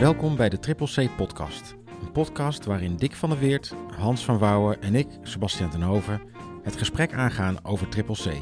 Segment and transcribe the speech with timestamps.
[0.00, 1.74] Welkom bij de Triple C Podcast.
[2.02, 6.20] Een podcast waarin Dick van der Weert, Hans van Wouwen en ik, Sebastian ten Hoven,
[6.62, 8.40] het gesprek aangaan over Triple C.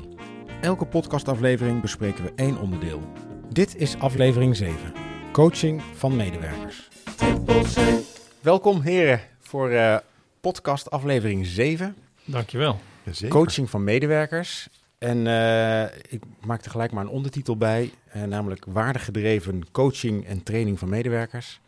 [0.61, 3.03] Elke podcastaflevering bespreken we één onderdeel.
[3.49, 4.93] Dit is aflevering 7,
[5.33, 6.89] coaching van medewerkers.
[7.17, 7.79] Triple C.
[8.41, 9.97] Welkom heren voor uh,
[10.41, 12.79] podcast aflevering 7, Dankjewel.
[13.29, 14.69] coaching van medewerkers.
[15.03, 20.43] En eh, ik maak er gelijk maar een ondertitel bij, eh, namelijk waardegedreven coaching en
[20.43, 21.61] training van medewerkers.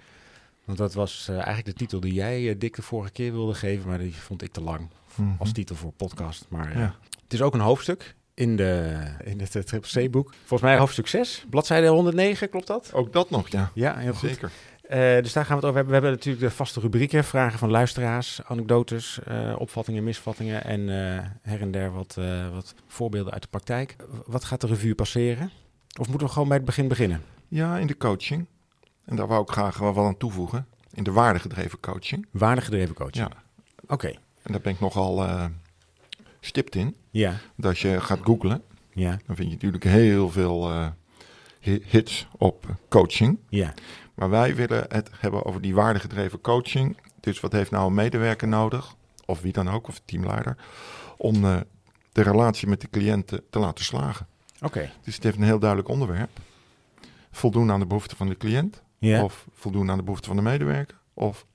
[0.65, 3.89] Want dat was eh, eigenlijk de titel die jij, Dick, de vorige keer wilde geven,
[3.89, 5.29] maar die vond ik te lang Mhm.
[5.39, 6.47] als titel voor podcast.
[6.49, 6.95] Maar Ja.
[7.23, 10.35] het is ook een hoofdstuk in, de, in het Triple C-boek.
[10.45, 12.91] Volgens mij hoofdstuk 6, bladzijde 109, klopt dat?
[12.93, 13.71] Ook dat nog, ja.
[13.75, 14.29] Ja, heel goed.
[14.29, 14.51] Zeker.
[14.89, 15.87] Eh, dus daar gaan we het over hebben.
[15.87, 21.25] We hebben natuurlijk de vaste rubrieken, vragen van luisteraars, anekdotes, eh, opvattingen, misvattingen en eh,
[21.43, 22.15] her en der wat,
[22.53, 23.97] wat voorbeelden uit de praktijk.
[24.27, 25.51] Wat gaat de revue passeren?
[26.01, 27.23] Of moeten we gewoon bij het begin beginnen?
[27.49, 28.47] Ja, in de coaching.
[29.05, 30.67] En daar wou ik graag wel wat aan toevoegen.
[30.93, 32.27] In de waardegedreven coaching.
[32.31, 33.29] Waardegedreven coaching.
[33.29, 33.43] Ja.
[33.89, 34.09] Oké.
[34.43, 35.27] En daar ben ik nogal
[36.41, 36.97] stipt in.
[37.11, 38.63] Ja, Dat als je gaat googlen,
[38.93, 40.71] ja, dan vind je natuurlijk heel veel
[41.61, 43.39] hi- hits op coaching.
[43.49, 43.75] ja.
[44.15, 46.97] Maar wij willen het hebben over die waardegedreven coaching.
[47.21, 48.95] Dus wat heeft nou een medewerker nodig,
[49.27, 50.57] of wie dan ook, of teamleider,
[51.17, 51.57] om eh,
[52.13, 54.27] de relatie met de cliënten te laten slagen.
[54.63, 54.91] Oké.
[55.03, 56.31] Dus het heeft een heel duidelijk onderwerp.
[57.31, 58.83] Voldoen aan de behoeften van de cliënt.
[59.23, 60.99] Of voldoen aan de behoeften van de medewerker.
[61.15, 61.47] Of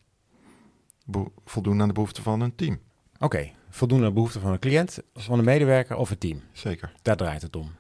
[1.46, 2.80] voldoen aan de behoeften van een team.
[3.20, 3.52] Oké.
[3.70, 6.42] Voldoen aan de behoeften van een cliënt, van een medewerker of het team.
[6.52, 6.92] Zeker.
[7.02, 7.72] Daar draait het om.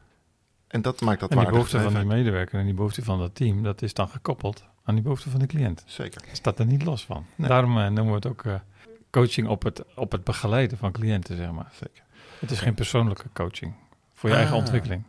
[0.69, 3.35] En dat maakt dat En die behoefte van die medewerker en die behoefte van dat
[3.35, 5.83] team, dat is dan gekoppeld aan die behoefte van de cliënt.
[5.85, 6.21] Zeker.
[6.31, 7.25] Staat er niet los van.
[7.35, 7.49] Nee.
[7.49, 8.53] Daarom eh, noemen we het ook eh,
[9.09, 11.71] coaching op het, op het begeleiden van cliënten, zeg maar.
[11.71, 12.03] Zeker.
[12.39, 13.73] Het is geen persoonlijke coaching
[14.13, 14.41] voor je Ah.
[14.41, 15.03] eigen ontwikkeling.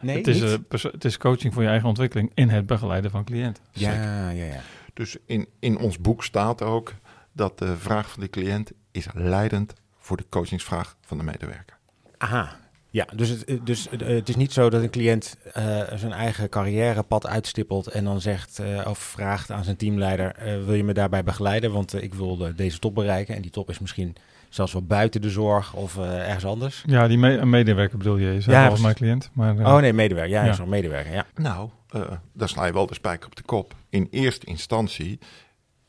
[0.00, 0.58] Nee, het, is, eh,
[0.92, 3.62] het is coaching voor je eigen ontwikkeling in het begeleiden van cliënten.
[3.72, 4.02] Zeker.
[4.02, 4.60] ja, ja, ja.
[4.94, 6.94] Dus in, in ons boek staat ook
[7.32, 11.76] dat de vraag van de cliënt is leidend voor de coachingsvraag van de medewerker.
[12.18, 12.58] Aha.
[12.92, 16.12] Ja, dus het, eh, dus eh, het is niet zo dat een cliënt eh, zijn
[16.12, 20.84] eigen carrièrepad uitstippelt en dan zegt eh, of vraagt aan zijn teamleider: eh, wil je
[20.84, 21.72] me daarbij begeleiden?
[21.72, 23.34] Want ik wil deze top bereiken.
[23.34, 24.16] En die top is misschien
[24.48, 26.82] zelfs wel buiten de zorg of eh, ergens anders.
[26.86, 28.82] Ja, die me- medewerker bedoel je, is Ja, precies.
[28.82, 29.30] mijn cliënt.
[29.32, 30.32] Maar, Oh nee, medewerker.
[30.32, 30.52] Ja, Ja.
[30.52, 31.12] zo'n medewerker.
[31.12, 31.26] Ja.
[31.34, 32.02] Nou, eh,
[32.32, 33.74] daar sla je wel de spijker op de kop.
[33.88, 35.18] In eerste instantie,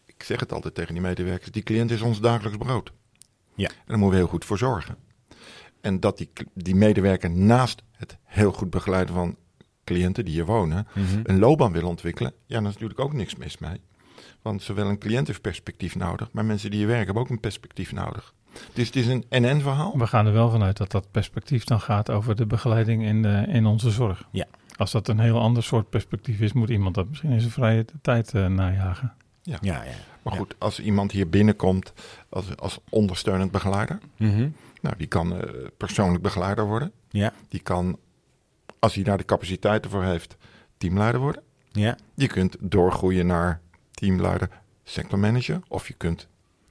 [0.05, 2.91] ik zeg het altijd tegen die medewerkers, die cliënt is ons dagelijks brood.
[3.55, 3.67] Ja.
[3.69, 4.95] En daar moeten we heel goed voor zorgen.
[5.81, 9.35] En dat die, die medewerker naast het heel goed begeleiden van
[9.83, 11.19] cliënten die hier wonen, Mhm.
[11.23, 13.81] een loopbaan willen ontwikkelen, ja, daar is natuurlijk ook niks mis mee.
[14.41, 17.39] Want zowel een cliënt heeft perspectief nodig, maar mensen die hier werken hebben ook een
[17.39, 18.33] perspectief nodig.
[18.73, 19.97] Dus het is een en-en verhaal.
[19.97, 23.45] We gaan er wel vanuit dat dat perspectief dan gaat over de begeleiding in, de,
[23.47, 24.27] in onze zorg.
[24.31, 24.45] Ja.
[24.75, 27.85] Als dat een heel ander soort perspectief is, moet iemand dat misschien in zijn vrije
[28.01, 29.13] tijd eh, najagen.
[29.41, 29.83] Ja, ja.
[30.21, 30.39] Maar Ja.
[30.39, 31.93] goed, als iemand hier binnenkomt
[32.29, 34.47] als, als ondersteunend begeleider, Mhm.
[34.81, 36.91] Nou, die kan eh, persoonlijk begeleider worden.
[37.09, 37.97] Ja, Die kan,
[38.79, 40.35] als hij daar de capaciteiten voor heeft,
[40.77, 41.43] teamleider worden.
[41.71, 41.97] ja.
[42.13, 43.61] Je kunt doorgroeien naar
[43.91, 44.49] teamleider,
[44.83, 45.59] sectormanager.
[45.67, 46.27] Of je kunt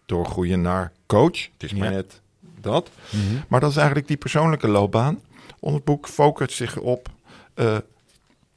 [0.06, 1.42] doorgroeien naar coach.
[1.52, 1.94] Het is maar Ja.
[1.94, 2.20] net
[2.60, 2.90] dat.
[3.10, 3.36] Mhm.
[3.48, 5.20] Maar dat is eigenlijk die persoonlijke loopbaan.
[5.60, 7.08] Ons boek focust zich op
[7.54, 7.76] eh,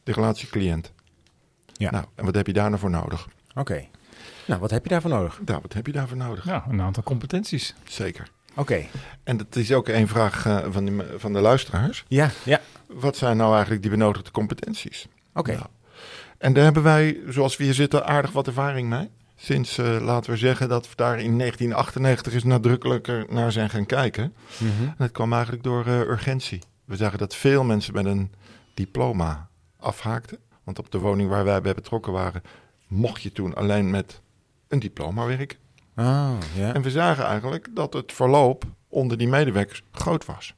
[0.03, 0.91] de relatie cliënt.
[1.73, 1.91] Ja.
[1.91, 3.27] Nou, en wat heb je daar nou voor nodig?
[3.55, 3.85] Oké.
[4.47, 5.41] Nou, wat heb je daarvoor nodig?
[5.45, 6.45] Nou, wat heb je daarvoor nodig?
[6.45, 7.73] Ja, een aantal competenties.
[7.83, 8.27] Zeker.
[8.55, 8.85] Oké.
[9.23, 12.05] En dat is ook een vraag eh, van, de, van de luisteraars.
[12.07, 12.61] Ja, ja.
[12.87, 15.07] Wat zijn nou eigenlijk die benodigde competenties?
[15.33, 15.51] Oké.
[15.51, 15.67] Nou,
[16.37, 19.09] en daar hebben wij, zoals we hier zitten, aardig wat ervaring mee.
[19.35, 23.85] Sinds, eh, laten we zeggen, dat we daar in 1998 eens nadrukkelijker naar zijn gaan
[23.85, 24.33] kijken.
[24.57, 24.83] Mhm.
[24.83, 26.61] En dat kwam eigenlijk door eh, urgentie.
[26.85, 28.31] We zagen dat veel mensen met een
[28.73, 29.49] diploma
[29.79, 30.37] afhaakten.
[30.63, 32.41] Want op de woning waar wij bij betrokken waren,
[32.87, 34.21] mocht je toen alleen met
[34.67, 35.57] een diploma werken.
[35.95, 36.37] Ja.
[36.73, 40.53] En we zagen eigenlijk dat het verloop onder die medewerkers groot was.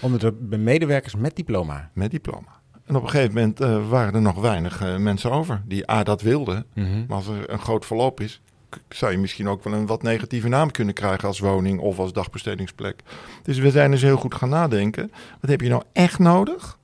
[0.00, 1.90] Onder de medewerkers met diploma.
[1.92, 2.56] Met diploma.
[2.84, 6.02] En op een gegeven moment eh, waren er nog weinig eh, mensen over die A
[6.02, 6.66] dat wilden.
[6.74, 7.04] Mhm.
[7.06, 8.40] Maar als er een groot verloop is,
[8.88, 12.12] zou je misschien ook wel een wat negatieve naam kunnen krijgen als woning of als
[12.12, 13.02] dagbestedingsplek.
[13.42, 15.10] Dus we zijn dus heel goed gaan nadenken.
[15.40, 16.78] Wat heb je nou echt nodig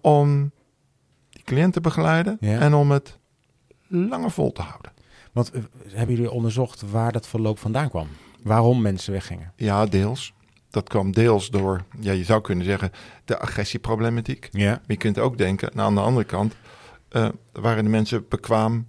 [0.00, 0.50] om
[1.30, 2.58] die cliënt te begeleiden Ja.
[2.58, 3.18] en om het
[3.86, 4.92] langer vol te houden?
[5.32, 8.08] Want eh, hebben jullie onderzocht waar dat verloop vandaan kwam?
[8.42, 9.52] Waarom mensen weggingen?
[9.56, 10.32] Ja, deels.
[10.70, 12.90] Dat kwam deels door, ja, je zou kunnen zeggen,
[13.24, 14.48] de agressieproblematiek.
[14.52, 14.70] Ja.
[14.70, 16.56] Maar je kunt ook denken, nou, aan de andere kant,
[17.08, 18.86] eh, waren de mensen bekwaam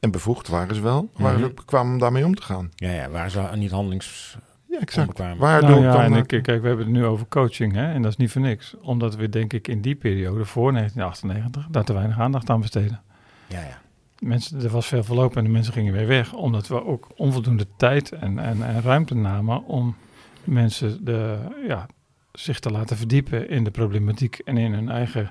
[0.00, 1.50] en bevoegd waren ze wel, waren ze Mhm.
[1.50, 2.70] ook bekwaam om daarmee om te gaan.
[2.74, 4.36] Ja, ja, waar ze niet handlings...
[4.70, 5.08] Ja, exact.
[5.08, 5.38] Onbekwaam.
[5.38, 8.10] Waardoor Nou ja, en ik, kijk, we hebben het nu over coaching, hè, en dat
[8.10, 8.74] is niet voor niks.
[8.80, 13.00] Omdat we, denk ik, in die periode voor 1998 daar te weinig aandacht aan besteden.
[13.46, 13.80] Ja, ja.
[14.18, 16.32] Mensen, er was veel verlopen en de mensen gingen weer weg.
[16.32, 19.96] Omdat we ook onvoldoende tijd en, en, en ruimte namen om
[20.44, 21.86] mensen de, ja,
[22.32, 25.30] zich te laten verdiepen in de problematiek en in hun eigen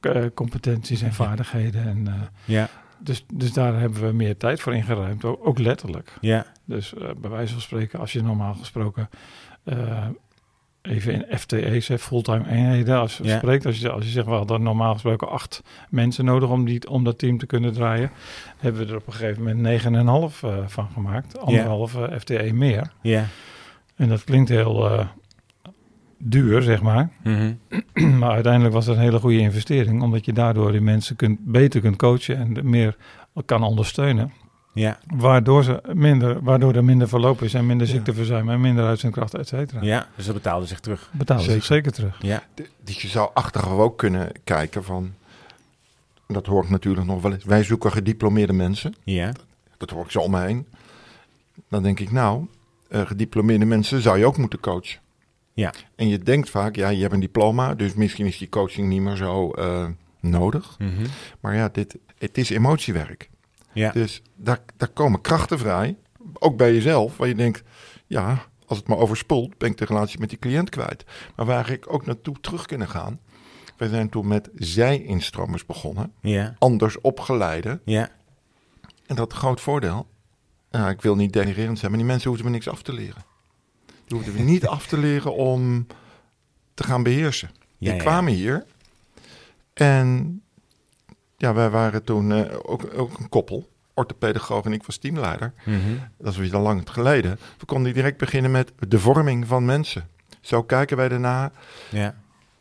[0.00, 1.82] eh, competenties en vaardigheden.
[1.88, 2.68] En, eh, Ja,
[2.98, 6.12] dus, dus daar hebben we meer tijd voor ingeruimd, ook, ook letterlijk.
[6.20, 9.08] ja, Dus eh, bij wijze van spreken, als je normaal gesproken
[10.88, 13.36] even in FTE's, hè, fulltime eenheden, als je Ja.
[13.38, 16.90] spreekt, als je, als je zegt, we hadden normaal gesproken acht mensen nodig om, die,
[16.90, 18.10] om dat team te kunnen draaien,
[18.58, 22.10] hebben we er op een gegeven moment negen en een half eh, van gemaakt, anderhalve
[22.20, 22.92] FTE meer.
[23.02, 23.24] ja.
[23.96, 25.06] En dat klinkt heel eh,
[26.18, 27.52] duur, zeg maar, Mhm.
[28.18, 31.80] maar uiteindelijk was het een hele goede investering, omdat je daardoor die mensen kunt, beter
[31.80, 32.96] kunt coachen en meer
[33.46, 34.32] kan ondersteunen.
[34.78, 39.34] Ja, Waardoor, ze minder, waardoor er minder verloop is en minder ziekteverzuim en minder uitzendkracht,
[39.34, 39.82] et cetera.
[39.82, 41.10] ja, dus dat betaalde zich terug.
[41.12, 41.64] Betalen ze Zeker.
[41.64, 42.16] zeker terug.
[42.22, 42.42] Ja,
[42.84, 45.14] Dus je zou achteraf ook kunnen kijken van...
[46.26, 47.44] Dat hoor ik natuurlijk nog wel eens.
[47.44, 48.94] Wij zoeken gediplomeerde mensen.
[49.04, 49.32] ja,
[49.76, 50.66] Dat hoor ik zo om me heen.
[51.68, 52.46] Dan denk ik, nou,
[52.88, 55.00] eh, gediplomeerde mensen zou je ook moeten coachen.
[55.52, 55.72] Ja.
[55.96, 59.00] En je denkt vaak, ja, je hebt een diploma, dus misschien is die coaching niet
[59.00, 59.86] meer zo eh,
[60.20, 60.76] nodig.
[60.78, 61.06] Mhm.
[61.40, 63.28] Maar ja, dit, het is emotiewerk.
[63.78, 65.96] Ja, Dus daar, daar komen krachten vrij,
[66.32, 67.62] ook bij jezelf, waar je denkt,
[68.06, 71.04] ja, als het maar overspoelt, ben ik de relatie met die cliënt kwijt.
[71.36, 73.20] Maar waar ik ook naartoe terug kunnen gaan.
[73.76, 77.80] Wij zijn toen met zij-instromers begonnen, ja, anders opgeleide.
[77.84, 78.10] ja,
[79.06, 80.06] En dat groot voordeel,
[80.70, 83.24] ik wil niet denigrerend zijn, maar die mensen hoefden we niks af te leren.
[83.86, 85.86] Die hoefden we niet af te leren om
[86.74, 87.50] te gaan beheersen.
[87.78, 87.98] Die ja.
[87.98, 88.66] kwamen hier
[89.74, 90.42] en
[91.38, 95.52] ja, wij waren toen eh, ook, ook een koppel, orthopedagoog en ik was teamleider.
[95.64, 95.78] Mhm.
[96.18, 97.38] Dat is weer al lang geleden.
[97.58, 100.08] We konden direct beginnen met de vorming van mensen.
[100.40, 101.50] Zo kijken wij ernaar.
[101.90, 102.14] ja,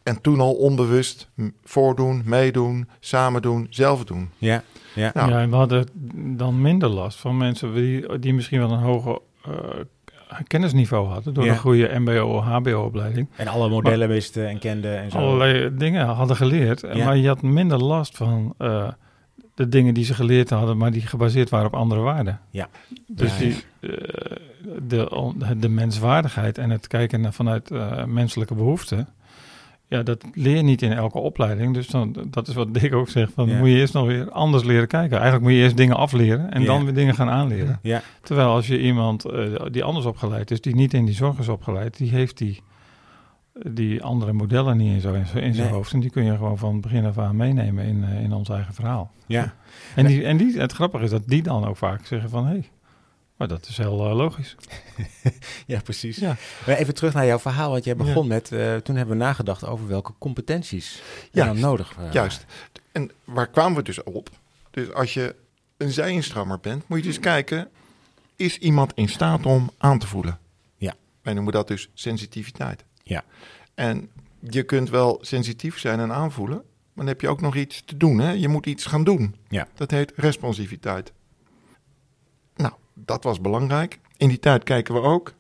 [0.03, 1.29] En toen al onbewust
[1.63, 4.29] voordoen, meedoen, samen doen, zelf doen.
[4.38, 4.63] ja,
[4.95, 5.31] ja, Nou.
[5.31, 5.88] Ja, en we hadden
[6.38, 9.51] dan minder last van mensen die, die misschien wel een hoger eh,
[10.47, 11.51] kennisniveau hadden door Ja.
[11.51, 13.27] een goede MBO- HBO-opleiding.
[13.35, 15.18] En alle modellen wisten en kenden en zo.
[15.18, 17.06] Allerlei dingen hadden geleerd, Ja.
[17.06, 18.88] maar je had minder last van eh,
[19.56, 22.39] de dingen die ze geleerd hadden, maar die gebaseerd waren op andere waarden.
[22.50, 22.68] Ja.
[23.07, 23.89] Dus die, eh,
[24.88, 25.25] de,
[25.57, 29.07] de menswaardigheid en het kijken naar vanuit eh, menselijke behoeften,
[29.88, 31.74] ja, dat leer je niet in elke opleiding.
[31.74, 33.57] Dus dan, dat is wat Dick ook zegt, van Ja.
[33.57, 35.12] moet je eerst nog weer anders leren kijken.
[35.18, 36.68] Eigenlijk moet je eerst dingen afleren en Ja.
[36.68, 37.80] dan weer dingen gaan aanleren.
[37.81, 39.42] Ja, Terwijl als je iemand eh,
[39.72, 42.62] die anders opgeleid is, die niet in die zorg is opgeleid, die heeft die,
[43.72, 45.68] die andere modellen niet in, zo, in, zijn Nee.
[45.68, 45.94] hoofd.
[45.94, 48.74] En die kun je gewoon van begin af aan meenemen in, eh, in ons eigen
[48.74, 49.12] verhaal.
[49.28, 49.54] ja,
[49.95, 52.50] En, die, en die, het grappige is dat die dan ook vaak zeggen van, hé,
[52.51, 52.69] hey,
[53.38, 54.56] maar dat is heel eh, logisch.
[55.66, 56.18] ja, precies.
[56.18, 56.36] Ja.
[56.66, 58.04] Maar even terug naar jouw verhaal, want jij Ja.
[58.04, 61.01] begon met, eh, toen hebben we nagedacht over welke competenties
[61.31, 62.13] dan nodig waren.
[62.13, 62.45] Juist.
[62.92, 64.30] En waar kwamen we dus op?
[64.72, 65.36] Dus als je
[65.78, 67.69] een zij-instrammer bent, moet je dus kijken...
[68.36, 70.39] is iemand in staat om aan te voelen?
[70.78, 70.94] Ja.
[71.22, 72.84] Wij noemen dat dus sensitiviteit.
[73.04, 73.24] Ja.
[73.75, 76.57] En je kunt wel sensitief zijn en aanvoelen...
[76.57, 78.19] maar dan heb je ook nog iets te doen.
[78.19, 78.31] Hè?
[78.31, 79.36] Je moet iets gaan doen.
[79.48, 79.68] Ja.
[79.75, 81.12] Dat heet responsiviteit.
[83.06, 84.00] Dat was belangrijk.
[84.18, 85.34] In die tijd kijken we ook...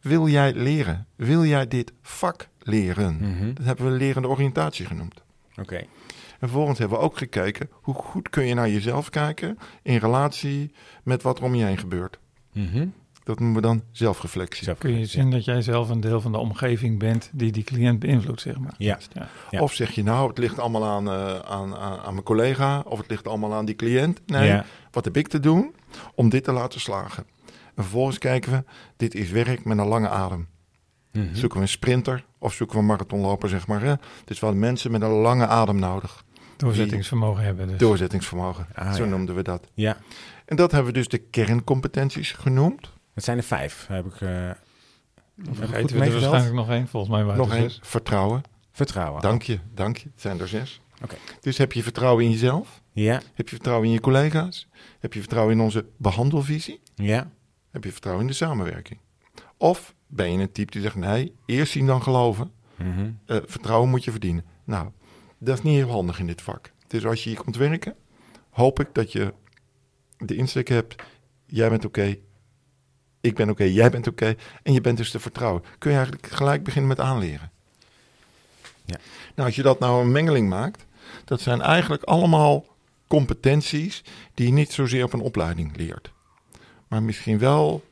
[0.00, 1.06] wil jij leren?
[1.16, 3.16] Wil jij dit vak leren?
[3.16, 3.54] Mhm.
[3.54, 5.22] Dat hebben we lerende oriëntatie genoemd.
[5.56, 5.76] Oké.
[5.76, 10.74] En vervolgens hebben we ook gekeken hoe goed kun je naar jezelf kijken in relatie
[11.02, 12.18] met wat er om je heen gebeurt.
[12.52, 12.86] Mhm.
[13.24, 14.74] Dat noemen we dan zelfreflectie.
[14.74, 15.06] Kun je ja.
[15.06, 18.58] zien dat jij zelf een deel van de omgeving bent die die cliënt beïnvloedt, zeg
[18.58, 18.74] maar.
[18.78, 18.98] Ja.
[19.12, 19.28] Ja.
[19.50, 19.60] Ja.
[19.60, 22.98] Of zeg je nou, het ligt allemaal aan, eh, aan, aan, aan mijn collega of
[22.98, 24.20] het ligt allemaal aan die cliënt.
[24.26, 24.64] Nee, Ja.
[24.90, 25.74] wat heb ik te doen
[26.14, 27.24] om dit te laten slagen?
[27.74, 28.64] En vervolgens kijken we,
[28.96, 30.48] dit is werk met een lange adem.
[31.12, 31.34] Mhm.
[31.34, 33.80] Zoeken we een sprinter of zoeken we een marathonloper, zeg maar.
[33.82, 33.88] Hè?
[33.90, 36.24] Het is wel mensen met een lange adem nodig.
[36.56, 37.78] Doorzettingsvermogen hebben dus.
[37.78, 39.08] Doorzettingsvermogen, Ah, zo ja.
[39.10, 39.66] noemden we dat.
[39.74, 39.96] Ja,
[40.44, 42.92] En dat hebben we dus de kerncompetenties genoemd.
[43.14, 44.54] Het zijn er vijf, heb ik, eh, ik
[45.46, 47.80] goed vergeten we er waarschijnlijk nog één, volgens mij waren Nog één, er zes.
[47.82, 48.42] vertrouwen.
[48.72, 49.22] Vertrouwen.
[49.22, 50.08] Dank je, dank je.
[50.12, 50.80] Het zijn er zes.
[51.02, 51.14] Oké.
[51.40, 52.82] Dus heb je vertrouwen in jezelf?
[52.92, 54.68] Ja, Heb je vertrouwen in je collega's?
[54.98, 56.80] Heb je vertrouwen in onze behandelvisie?
[56.94, 57.30] ja,
[57.70, 59.00] Heb je vertrouwen in de samenwerking?
[59.56, 62.52] Of ben je een type die zegt, nee, eerst zien dan geloven.
[62.76, 63.10] Mhm.
[63.26, 64.44] Eh, vertrouwen moet je verdienen.
[64.64, 64.88] Nou,
[65.38, 66.72] dat is niet heel handig in dit vak.
[66.86, 67.94] Dus als je hier komt werken,
[68.50, 69.34] hoop ik dat je
[70.18, 71.02] de insteek hebt.
[71.46, 72.16] Jij bent oké,
[73.24, 74.34] ik ben oké, jij bent oké.
[74.62, 75.62] en je bent dus te vertrouwen.
[75.78, 77.50] Kun je eigenlijk gelijk beginnen met aanleren.
[78.84, 78.96] Ja.
[79.34, 80.84] Nou, als je dat nou een mengeling maakt,
[81.24, 82.66] dat zijn eigenlijk allemaal
[83.08, 84.02] competenties
[84.34, 86.12] die je niet zozeer op een opleiding leert.
[86.88, 87.84] Maar misschien wel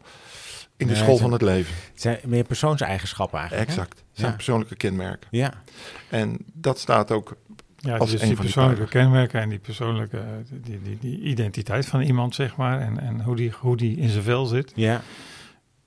[0.77, 1.75] in de school van het leven.
[1.93, 3.69] Het zijn meer persoonseigenschappen eigenlijk.
[3.69, 3.99] Exact.
[3.99, 4.35] Het zijn Ja.
[4.37, 5.29] persoonlijke kenmerken.
[5.31, 5.63] Ja,
[6.09, 7.37] En dat staat ook
[7.85, 10.23] Ja, Als dus die persoonlijke kenmerken en die persoonlijke
[10.63, 14.09] die, die, die identiteit van iemand, zeg maar, en, en hoe, die, hoe die in
[14.09, 15.01] zijn vel zit, Ja.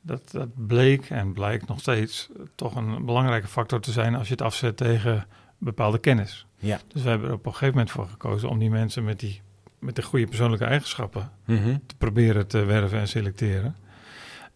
[0.02, 4.34] dat, dat bleek en blijkt nog steeds toch een belangrijke factor te zijn als je
[4.34, 5.26] het afzet tegen
[5.58, 6.46] bepaalde kennis.
[6.58, 6.80] Ja.
[6.88, 9.42] Dus we hebben er op een gegeven moment voor gekozen om die mensen met, die,
[9.80, 11.78] met de goede persoonlijke eigenschappen Mhm.
[11.86, 13.76] te proberen te werven en selecteren.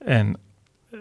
[0.05, 0.37] En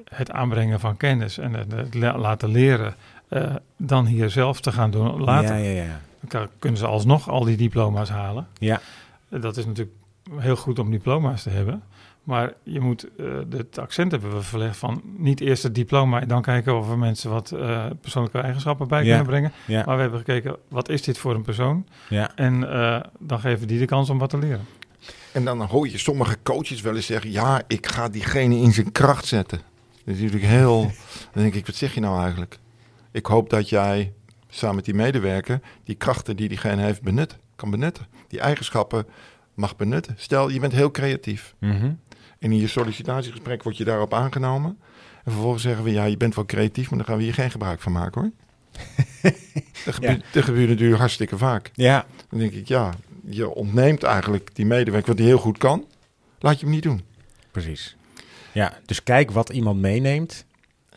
[0.04, 2.95] het aanbrengen van kennis en het, het la- laten leren,
[3.28, 5.57] eh, dan hier zelf te gaan doen later.
[5.57, 6.00] Ja, ja, ja.
[6.20, 8.46] Dan kunnen ze alsnog al die diploma's halen.
[8.58, 8.80] Ja.
[9.28, 9.96] Dat is natuurlijk
[10.37, 11.82] heel goed om diploma's te hebben.
[12.22, 16.28] Maar je moet, eh, het accent hebben we verlegd van niet eerst het diploma en
[16.28, 19.08] dan kijken of we mensen wat eh, persoonlijke eigenschappen bij Ja.
[19.08, 19.52] kunnen brengen.
[19.66, 19.82] Ja.
[19.87, 21.87] Maar we hebben gekeken, wat is dit voor een persoon?
[22.08, 22.30] Ja.
[22.34, 24.66] En eh, dan geven die de kans om wat te leren.
[25.32, 28.92] En dan hoor je sommige coaches wel eens zeggen: Ja, ik ga diegene in zijn
[28.92, 29.58] kracht zetten.
[30.04, 30.80] Dat is natuurlijk heel.
[31.32, 32.58] Dan denk ik: Wat zeg je nou eigenlijk?
[33.12, 34.12] Ik hoop dat jij
[34.49, 38.07] samen met die medewerker die krachten die diegene heeft benut, kan benutten.
[38.28, 39.07] Die eigenschappen
[39.55, 40.14] mag benutten.
[40.19, 41.55] Stel, je bent heel creatief.
[41.59, 41.93] Mhm.
[42.38, 44.78] En in je sollicitatiegesprek word je daarop aangenomen.
[45.25, 47.50] En vervolgens zeggen we: Ja, je bent wel creatief, maar daar gaan we hier geen
[47.50, 48.31] gebruik van maken hoor.
[49.85, 51.71] dat, gebeurt, dat gebeurt natuurlijk hartstikke vaak.
[51.75, 52.07] Ja.
[52.28, 55.87] Dan denk ik: Ja, je ontneemt eigenlijk die medewerker wat hij heel goed kan.
[56.38, 57.02] Laat je hem niet doen.
[57.50, 57.97] Precies.
[58.52, 60.45] Ja, dus kijk wat iemand meeneemt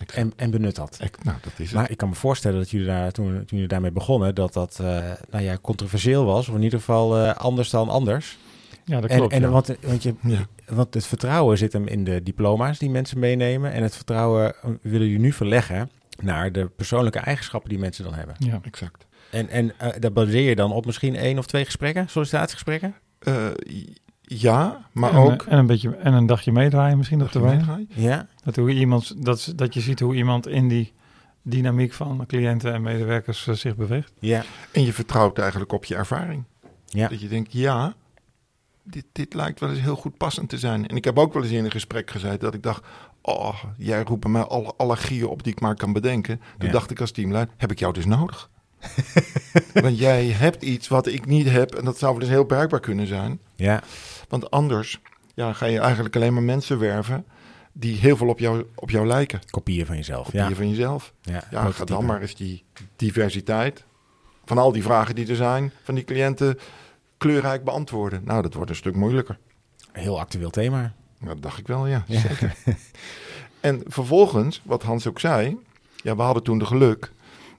[0.09, 0.97] en, en benut dat.
[1.03, 1.75] Ik- nou, dat is het.
[1.75, 4.79] Maar ik kan me voorstellen dat jullie daar, toen, toen jullie daarmee begonnen, dat dat
[4.81, 6.49] eh, nou ja, controversieel was.
[6.49, 8.37] Of in ieder geval eh, anders dan anders.
[8.85, 9.33] Ja, dat En, klopt.
[9.33, 9.49] en, ja.
[9.49, 10.45] want, want, je, Ja.
[10.67, 13.71] want het vertrouwen zit hem in de diploma's die mensen meenemen.
[13.71, 15.89] En het vertrouwen eh, willen jullie nu verleggen
[16.21, 18.35] naar de persoonlijke eigenschappen die mensen dan hebben.
[18.39, 18.59] ja.
[18.63, 19.05] Exact.
[19.31, 22.95] En, en dat baseer je dan op misschien één of twee gesprekken, sollicitatiegesprekken?
[23.19, 23.45] Eh,
[24.39, 25.41] ja, maar en, ook.
[25.43, 27.87] En een, beetje, en een dagje meedraaien misschien op de wijn.
[27.89, 30.93] Ja, Dat, hoe iemand, dat, is- dat je ziet hoe iemand in die
[31.41, 34.11] dynamiek van cliënten en medewerkers eh, zich beweegt.
[34.19, 36.43] ja, En je vertrouwt eigenlijk op je ervaring.
[36.85, 37.07] ja.
[37.07, 37.93] Dat je denkt, ja,
[38.83, 40.87] dit, dit lijkt wel eens heel goed passend te zijn.
[40.87, 42.83] En ik heb ook wel eens in een gesprek gezeten dat ik dacht...
[43.21, 46.37] Oh, jij roept bij mij alle allergieën op die ik maar kan bedenken.
[46.57, 46.73] Toen Ja.
[46.73, 48.49] dacht ik als teamleider, heb ik jou dus nodig?
[49.73, 52.79] Want jij hebt iets wat ik niet heb en dat zou wel eens heel bruikbaar
[52.79, 53.39] kunnen zijn.
[53.61, 53.83] Ja.
[54.29, 54.99] Want anders
[55.33, 57.25] ja, ga je eigenlijk alleen maar mensen werven
[57.73, 59.39] die heel veel op jou, op jou lijken.
[59.49, 60.25] Kopieën van jezelf.
[60.25, 60.55] Kopieën ja.
[60.55, 61.13] van jezelf.
[61.21, 62.63] Ja, Ja, ga dan maar eens die
[62.95, 63.83] diversiteit
[64.45, 66.59] van al die vragen die er zijn van die cliënten
[67.17, 68.21] kleurrijk beantwoorden.
[68.23, 69.37] Nou, dat wordt een stuk moeilijker.
[69.91, 70.93] Heel actueel thema.
[71.19, 72.03] Dat dacht ik wel, ja.
[72.07, 72.19] Ja.
[72.19, 72.55] Zeker.
[73.59, 75.57] en vervolgens, wat Hans ook zei,
[75.95, 77.11] ja, we hadden toen de geluk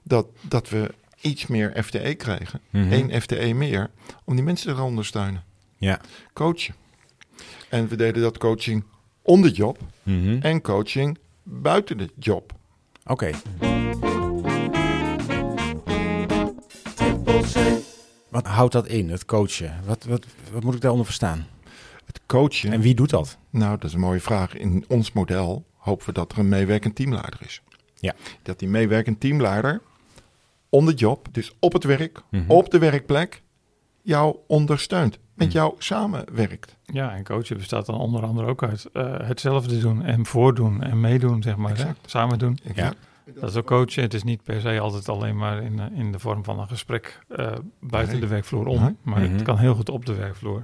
[0.03, 2.59] dat, dat we iets meer FTE kregen.
[2.69, 2.91] Mhm.
[2.91, 3.89] Eén FTE meer,
[4.23, 5.43] om die mensen te gaan ondersteunen.
[5.83, 5.99] Ja.
[6.33, 6.75] Coachen.
[7.69, 8.83] En we deden dat coaching
[9.21, 10.37] on the job Mhm.
[10.41, 12.53] en coaching buiten de job.
[13.05, 13.31] Oké.
[18.29, 19.79] Wat houdt dat in, het coachen?
[19.85, 21.47] Wat, wat, wat moet ik daaronder verstaan?
[22.05, 23.37] Het coachen, En wie doet dat?
[23.49, 24.55] nou dat is een mooie vraag.
[24.57, 27.61] In ons model hopen we dat er een meewerkend teamleider is.
[27.95, 28.15] Ja.
[28.41, 29.81] Dat die meewerkend teamleider
[30.69, 32.51] on the job, dus op het werk, Mhm.
[32.51, 33.41] op de werkplek,
[34.03, 35.19] jou ondersteunt.
[35.35, 35.57] Met Mhm.
[35.57, 36.77] jou samenwerkt.
[36.85, 40.99] Ja, en coachen bestaat dan onder andere ook uit eh, hetzelfde doen en voordoen en
[40.99, 41.77] meedoen, zeg maar.
[41.77, 41.85] Hè?
[42.05, 42.57] Samen doen.
[42.75, 42.93] Ja.
[43.35, 44.01] Dat is ook coachen.
[44.03, 46.67] Het is niet per se altijd alleen maar in, eh, in de vorm van een
[46.67, 48.21] gesprek eh, buiten Nee.
[48.21, 48.81] de werkvloer om.
[48.81, 48.95] Nee.
[49.01, 49.33] Maar Mhm.
[49.33, 50.63] het kan heel goed op de werkvloer.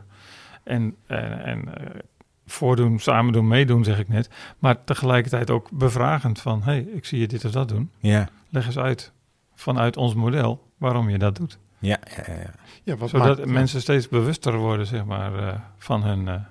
[0.64, 2.00] En, en, en eh,
[2.46, 4.30] voordoen, samen doen, meedoen, zeg ik net.
[4.60, 6.60] Maar tegelijkertijd ook bevragend van...
[6.60, 7.92] hé, hey, ik zie je dit of dat doen.
[8.00, 8.30] Ja.
[8.50, 9.12] Leg eens uit
[9.56, 11.58] vanuit ons model waarom je dat doet.
[11.80, 12.52] Ja, ja, ja.
[12.84, 16.42] Ja, wat Zodat maakt- mensen steeds bewuster worden, zeg maar, eh, van hun eh,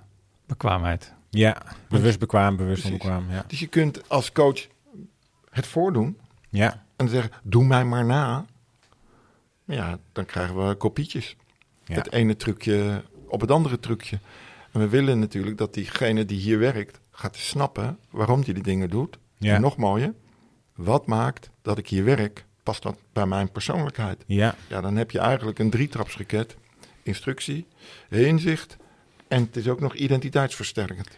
[0.46, 1.14] bekwaamheid.
[1.30, 1.62] ja.
[1.88, 3.00] bewust bekwaam, bewust Precies.
[3.00, 3.30] onbekwaam.
[3.30, 3.44] Ja.
[3.46, 4.66] Dus je kunt als coach
[5.50, 6.18] het voordoen
[6.48, 6.84] ja.
[6.96, 8.44] en zeggen, doe mij maar na.
[9.64, 11.36] Ja, dan krijgen we kopietjes.
[11.84, 11.94] Ja.
[11.94, 14.18] Het ene trucje op het andere trucje.
[14.72, 18.90] En we willen natuurlijk dat diegene die hier werkt gaat snappen waarom hij die dingen
[18.90, 19.18] doet.
[19.36, 19.54] Ja.
[19.54, 20.14] En nog mooier,
[20.74, 24.24] wat maakt dat ik hier werk, past dat bij mijn persoonlijkheid?
[24.26, 24.54] Ja.
[24.68, 26.56] Ja, dan heb je eigenlijk een drietrapsraket.
[27.02, 27.66] Instructie,
[28.08, 28.76] inzicht
[29.28, 31.08] en het is ook nog identiteitsversterkend.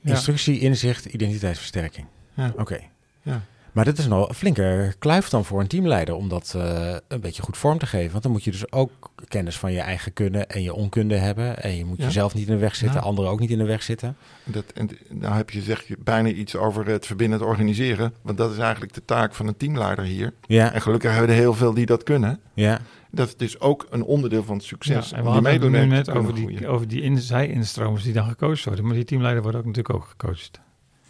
[0.00, 0.10] Ja.
[0.10, 2.06] Instructie, inzicht, identiteitsversterking.
[2.34, 2.52] Ja.
[2.56, 2.80] Oké.
[3.22, 3.44] Ja.
[3.76, 7.20] Maar dat is nog een flinke kluif dan voor een teamleider om dat eh, een
[7.20, 8.10] beetje goed vorm te geven.
[8.10, 11.62] Want dan moet je dus ook kennis van je eigen kunnen en je onkunde hebben.
[11.62, 12.04] En je moet Ja.
[12.04, 13.06] jezelf niet in de weg zitten, Ja.
[13.06, 14.16] anderen ook niet in de weg zitten.
[14.44, 18.14] Dat, en nou heb je, zeg je bijna iets over het verbindend organiseren.
[18.22, 20.32] Want dat is eigenlijk de taak van een teamleider hier.
[20.46, 22.40] Ja, En gelukkig hebben we er heel veel die dat kunnen.
[22.54, 22.80] ja,
[23.10, 25.10] Dat is dus ook een onderdeel van het succes.
[25.10, 26.68] Ja, en we hadden het nu net over die, groeien.
[26.68, 28.84] over die in, zij-instromers die dan gecoacht worden.
[28.84, 30.60] Maar die teamleider wordt ook natuurlijk ook gecoacht.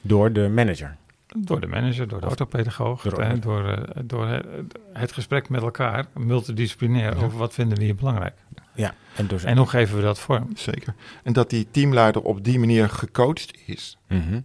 [0.01, 0.97] door de manager.
[1.39, 4.41] Door de manager, door de orthopedagoog, door eh, door, eh, door eh,
[4.93, 7.25] het gesprek met elkaar, multidisciplinair, Ja.
[7.25, 8.35] over wat vinden we hier belangrijk.
[8.75, 9.45] Ja, en dus...
[9.45, 10.49] En hoe geven we dat vorm?
[10.55, 10.95] Zeker.
[11.23, 13.99] En dat die teamleider op die manier gecoacht is.
[14.09, 14.41] Mhm.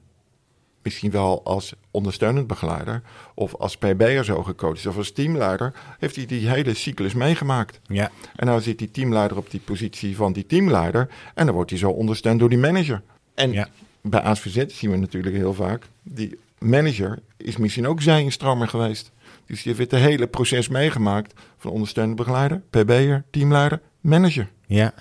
[0.84, 3.02] Misschien wel als ondersteunend begeleider
[3.34, 4.86] of als PB'er zo gecoacht is.
[4.86, 7.80] Of als teamleider heeft hij die hele cyclus meegemaakt.
[7.88, 11.10] Ja, En nou zit die teamleider op die positie van die teamleider.
[11.34, 13.02] En dan wordt hij zo ondersteund door die manager.
[13.34, 13.68] En Ja.
[14.02, 15.88] bij ASVZ zien we natuurlijk heel vaak.
[16.04, 19.12] Die manager is misschien ook zijnstromer geweest.
[19.46, 21.34] Dus die heeft het hele proces meegemaakt.
[21.58, 24.50] Van ondersteunend begeleider, PB'er, teamleider, manager.
[24.66, 24.94] ja,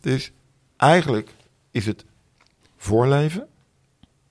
[0.00, 0.32] Dus
[0.76, 1.34] eigenlijk
[1.70, 2.04] is het
[2.76, 3.46] voorleven.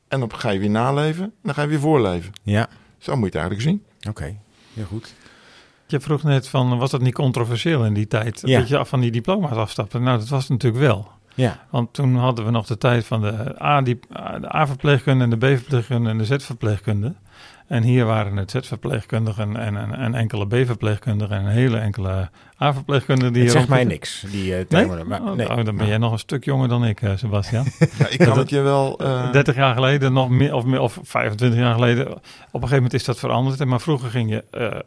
[0.08, 1.24] En dan ga je weer naleven.
[1.24, 2.32] En dan ga je weer voorleven.
[2.44, 2.70] ja.
[2.98, 3.84] Zo moet je het eigenlijk zien.
[4.10, 4.38] Oké,
[4.74, 5.14] heel goed.
[5.88, 8.42] Je vroeg net van, was dat niet controversieel in die tijd?
[8.46, 8.60] Ja.
[8.60, 10.00] Dat je af van die diploma's afstapte?
[10.00, 11.12] Nou, dat was het natuurlijk wel.
[11.34, 13.56] Ja, Want toen hadden we nog de tijd van de
[14.56, 17.14] A-verpleegkunde en de B-verpleegkunde en de Z-verpleegkunde.
[17.68, 22.30] En hier waren het Z-verpleegkundigen en, en, en enkele B-verpleegkundigen en een hele enkele
[22.62, 23.34] A-verpleegkundigen.
[23.34, 24.66] die het zegt mij niks, die eh Nee?
[24.66, 25.08] termen.
[25.08, 25.50] Maar, Oh, nee.
[25.50, 27.66] oh, dan ben jij nog een stuk jonger dan ik, eh, Sebastian.
[28.00, 29.00] Ja, ik kan het je wel...
[29.00, 32.08] eh, 30 jaar geleden, nog meer, of, meer, of 25 jaar geleden.
[32.08, 32.20] Op een
[32.54, 33.66] gegeven moment is dat veranderd.
[33.66, 34.80] Maar vroeger ging je eh,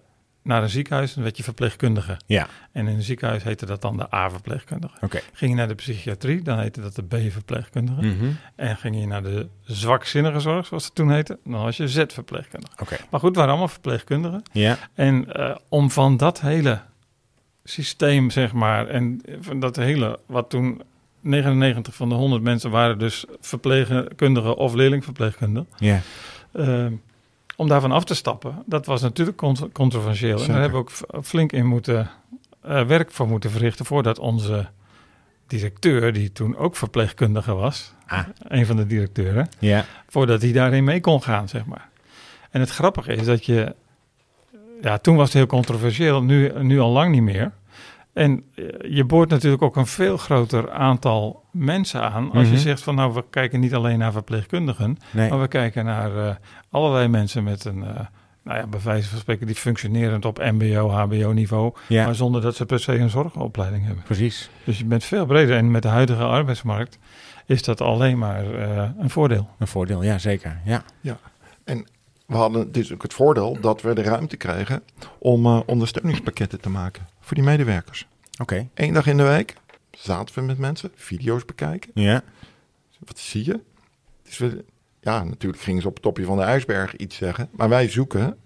[0.46, 2.16] naar een ziekenhuis en werd je verpleegkundige.
[2.26, 4.94] Ja, En in een ziekenhuis heette dat dan de A-verpleegkundige.
[5.00, 5.20] oké.
[5.32, 8.00] Ging je naar de psychiatrie, dan heette dat de B-verpleegkundige.
[8.06, 8.26] Mhm.
[8.56, 12.72] En ging je naar de zwakzinnige zorg, zoals het toen heette, dan was je Z-verpleegkundige.
[12.82, 12.96] Oké.
[13.10, 14.42] Maar goed, waren allemaal verpleegkundigen.
[14.52, 16.80] Ja, En eh, om van dat hele
[17.64, 20.82] systeem, zeg maar, en van dat hele, wat toen
[21.20, 25.68] 99 van de 100 mensen waren dus verpleegkundigen of leerlingverpleegkundigen.
[25.78, 26.00] ja,
[26.52, 26.86] Eh,
[27.56, 30.40] om daarvan af te stappen, dat was natuurlijk cont- controversieel.
[30.40, 32.10] En daar hebben we ook flink in moeten
[32.62, 34.66] eh, werk voor moeten verrichten voordat onze
[35.46, 38.26] directeur, die toen ook verpleegkundige was, Ah.
[38.38, 41.88] een van de directeuren, ja, voordat hij daarin mee kon gaan, zeg maar.
[42.50, 43.74] En het grappige is dat je,
[44.82, 47.52] ja, toen was het heel controversieel, nu, nu al lang niet meer.
[48.16, 52.30] En eh, je boort natuurlijk ook een veel groter aantal mensen aan.
[52.32, 52.52] Als Mhm.
[52.52, 55.30] je zegt van nou, we kijken niet alleen naar verpleegkundigen, nee.
[55.30, 56.34] maar we kijken naar eh,
[56.70, 58.00] allerlei mensen met een, eh,
[58.44, 62.56] nou ja, bij wijze van spreken, die functionerend op MBO, HBO-niveau, Ja, maar zonder dat
[62.56, 64.02] ze per se een zorgopleiding hebben.
[64.04, 64.50] precies.
[64.64, 66.98] Dus je bent veel breder en met de huidige arbeidsmarkt
[67.46, 69.48] is dat alleen maar eh, een voordeel.
[69.58, 70.60] Een voordeel, ja, zeker.
[70.64, 70.82] Ja,
[72.26, 74.82] We hadden dus ook het voordeel dat we de ruimte kregen
[75.18, 78.06] om eh, ondersteuningspakketten te maken voor die medewerkers.
[78.40, 78.68] oké.
[78.74, 79.54] Eén dag in de week
[79.90, 81.90] zaten we met mensen, video's bekijken.
[81.94, 82.22] Ja,
[82.98, 83.60] Wat zie je?
[84.22, 84.64] Dus we,
[85.00, 87.48] ja, natuurlijk gingen ze op het topje van de ijsberg iets zeggen.
[87.50, 88.36] Maar wij zoeken,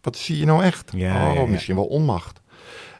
[0.00, 0.92] wat zie je nou echt?
[0.96, 2.40] Ja, oh, misschien wel onmacht.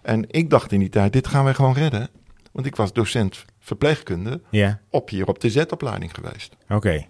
[0.02, 2.08] En ik dacht in die tijd, dit gaan wij gewoon redden.
[2.52, 6.56] Want ik was docent verpleegkunde ja, op hier op de Z-opleiding geweest.
[6.68, 7.06] oké.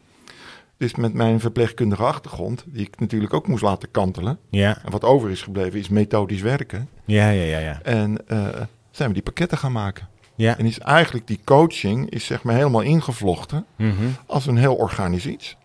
[0.83, 4.39] Dus met mijn verpleegkundige achtergrond, die ik natuurlijk ook moest laten kantelen.
[4.51, 6.89] Ja, En wat over is gebleven is methodisch werken.
[7.05, 7.81] ja, ja, ja, ja.
[7.83, 8.49] En eh,
[8.91, 10.09] zijn we die pakketten gaan maken.
[10.35, 14.07] Ja, En is eigenlijk die coaching is zeg maar helemaal ingevlochten mhm.
[14.27, 15.57] als een heel organisch iets.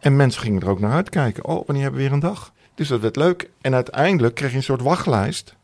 [0.00, 1.44] En mensen gingen er ook naar uitkijken.
[1.44, 2.52] Oh, wanneer hebben we weer een dag?
[2.74, 3.50] Dus dat werd leuk.
[3.60, 5.54] En uiteindelijk kreeg je een soort wachtlijst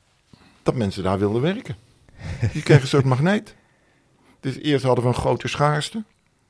[0.62, 1.76] dat mensen daar wilden werken.
[2.52, 3.54] Je kreeg een soort magneet.
[4.40, 6.04] Dus eerst hadden we een grote schaarste.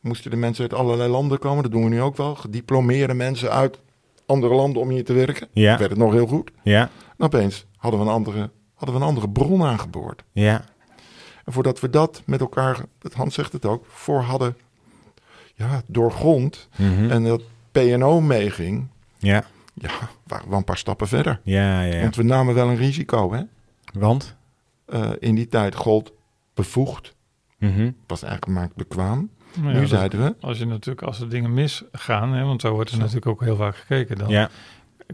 [0.05, 1.63] Moesten de mensen uit allerlei landen komen.
[1.63, 2.35] Dat doen we nu ook wel.
[2.35, 3.81] Gediplomeerde mensen uit
[4.27, 5.49] andere landen om hier te werken.
[5.53, 6.51] ja, Werd het nog heel goed.
[6.63, 10.25] ja, En opeens hadden we een andere, hadden we een andere bron aangeboord.
[10.33, 10.65] ja,
[11.45, 14.57] En voordat we dat met elkaar, het Hans zegt het ook, voor hadden
[15.55, 17.11] ja, doorgrond mhm.
[17.11, 18.87] en dat PNO meeging,
[19.19, 19.91] ja, ja,
[20.27, 21.41] waren we een paar stappen verder.
[21.43, 22.01] ja, ja, ja.
[22.01, 23.33] Want we namen wel een risico.
[23.33, 23.43] Hè?
[23.93, 24.37] Want?
[24.87, 26.13] Eh, in die tijd gold
[26.55, 27.15] bevoegd,
[27.59, 27.91] Mhm.
[28.07, 29.31] was eigenlijk maar bekwaam.
[29.63, 32.73] Ja, nu dat- zeiden we, Als je natuurlijk, als er dingen misgaan, hè, want zo
[32.73, 33.01] wordt er Zo.
[33.03, 34.49] natuurlijk ook heel vaak gekeken, dan Ja,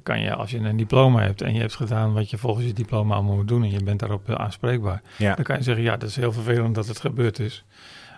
[0.03, 2.73] kan je, als je een diploma hebt en je hebt gedaan wat je volgens je
[2.73, 5.85] diploma allemaal moet doen en je bent daarop eh, aanspreekbaar, ja, dan kan je zeggen,
[5.85, 7.65] ja, dat is heel vervelend dat het gebeurd is,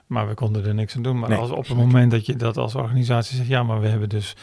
[0.06, 1.18] maar we konden er niks aan doen.
[1.18, 3.88] Maar Nee, als op het moment dat je dat als organisatie zegt, ja, maar we
[3.88, 4.36] hebben dus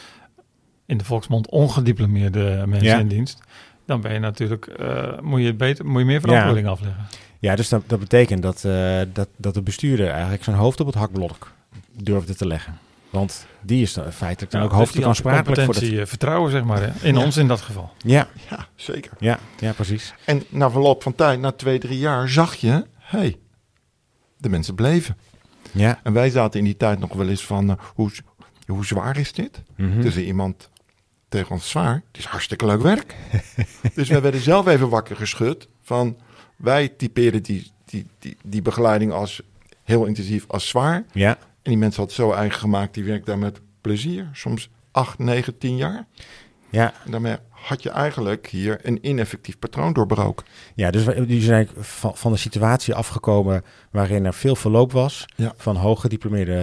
[0.86, 2.98] in de volksmond ongediplomeerde mensen Ja.
[2.98, 3.40] in dienst,
[3.86, 7.06] dan ben je natuurlijk, eh, moet, je het beter, moet je meer verantwoording afleggen.
[7.38, 10.86] ja dus dat, dat betekent dat, eh, dat, dat de bestuurder eigenlijk zijn hoofd op
[10.86, 11.52] het hakblok
[12.02, 12.78] durfde te leggen.
[13.10, 15.82] Want die is dan feitelijk dan Ja, ook dus hoofdelijk de aansprakelijk voor dat...
[15.82, 17.24] eh, vertrouwen, zeg maar, hè, in Ja.
[17.24, 17.92] ons in dat geval.
[17.98, 19.12] Ja, ja, zeker.
[19.18, 20.14] ja, ja, precies.
[20.24, 23.36] En na verloop van tijd, na twee, drie jaar, zag je, hé, hey,
[24.36, 25.16] de mensen bleven.
[25.72, 28.10] Ja, En wij zaten in die tijd nog wel eens van, eh, hoe,
[28.66, 29.62] hoe zwaar is dit?
[29.76, 30.00] mhm.
[30.00, 30.68] Dus er iemand
[31.28, 33.14] tegen ons zwaar, het is hartstikke leuk werk.
[33.94, 36.16] dus we werden zelf even wakker geschud van,
[36.56, 39.42] wij typeren die, die, die, die begeleiding als
[39.84, 41.04] heel intensief als zwaar.
[41.12, 44.28] ja, En die mensen het zo eigen gemaakt, die werkt daar met plezier.
[44.32, 46.06] Soms acht, negen, tien jaar.
[46.70, 50.46] Ja, En daarmee had je eigenlijk hier een ineffectief patroon doorbroken.
[50.74, 55.24] ja dus we- die zijn van, van de situatie afgekomen waarin er veel verloop was
[55.36, 55.52] Ja.
[55.56, 56.54] van hooggediplomeerde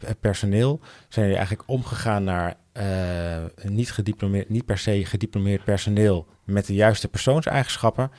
[0.00, 0.80] eh, personeel.
[1.08, 6.74] Zijn jullie eigenlijk omgegaan naar eh, niet, gediplomeerd, niet per se gediplomeerd personeel met de
[6.74, 8.10] juiste persoonseigenschappen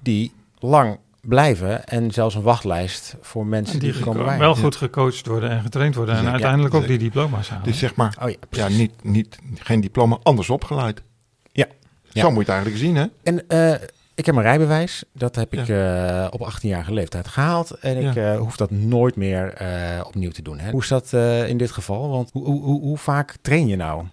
[0.00, 4.38] die lang blijven en zelfs een wachtlijst voor mensen En die, die komen geko- bij.
[4.38, 6.16] wel goed gecoacht worden en getraind worden.
[6.16, 7.64] En Ja, uiteindelijk ook die diploma's halen.
[7.64, 11.02] Dus zeg maar, Oh ja, ja, niet, niet, geen diploma, anders opgeleid.
[11.52, 11.66] Ja.
[12.10, 12.20] Ja.
[12.22, 13.06] Zo moet je het eigenlijk zien, hè?
[13.22, 15.04] En eh, ik heb mijn rijbewijs.
[15.12, 17.70] Dat heb ik eh, op 18-jarige leeftijd gehaald.
[17.70, 20.58] En ik eh, hoef dat nooit meer eh, opnieuw te doen.
[20.58, 20.70] Hè.
[20.70, 22.08] Hoe is dat eh, in dit geval?
[22.08, 24.04] Want hoe, hoe, hoe, hoe vaak train je nou?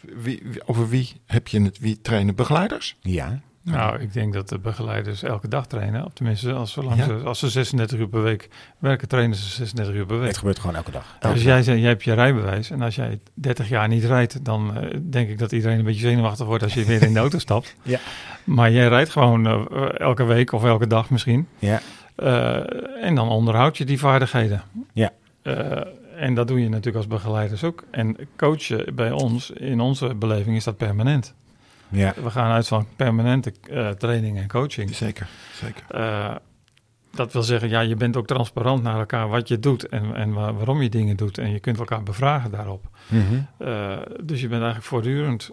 [0.00, 1.78] Wie, wie- over wie heb je het?
[1.78, 2.96] Wie trainen begeleiders?
[3.00, 3.40] Ja.
[3.64, 6.04] Nou, ik denk dat de begeleiders elke dag trainen.
[6.04, 7.04] Of tenminste, als, zolang Ja.
[7.04, 8.48] ze, als ze 36 uur per week
[8.78, 10.28] werken, trainen ze 36 uur per week.
[10.28, 11.16] Het gebeurt gewoon elke dag.
[11.20, 14.44] Elke Als jij, zegt, jij hebt je rijbewijs en als jij 30 jaar niet rijdt,
[14.44, 17.18] dan eh, denk ik dat iedereen een beetje zenuwachtig wordt als je weer in de
[17.18, 17.74] auto stapt.
[17.82, 17.98] Ja.
[18.44, 21.48] Maar jij rijdt gewoon eh, elke week of elke dag misschien.
[21.58, 21.80] Ja.
[22.16, 24.62] Eh, en dan onderhoud je die vaardigheden.
[24.92, 25.12] Ja.
[26.16, 27.84] En dat doe je natuurlijk als begeleiders ook.
[27.90, 31.34] En coachen bij ons, in onze beleving, is dat permanent.
[31.94, 32.14] Ja.
[32.22, 34.94] We gaan uit van permanente eh, training en coaching.
[34.94, 35.82] Zeker, zeker.
[35.88, 36.34] Eh,
[37.10, 40.32] dat wil zeggen, ja, je bent ook transparant naar elkaar wat je doet en, en
[40.32, 41.38] wa- waarom je dingen doet.
[41.38, 42.88] En je kunt elkaar bevragen daarop.
[43.08, 43.22] Mhm.
[43.58, 45.50] Eh, dus je bent eigenlijk voortdurend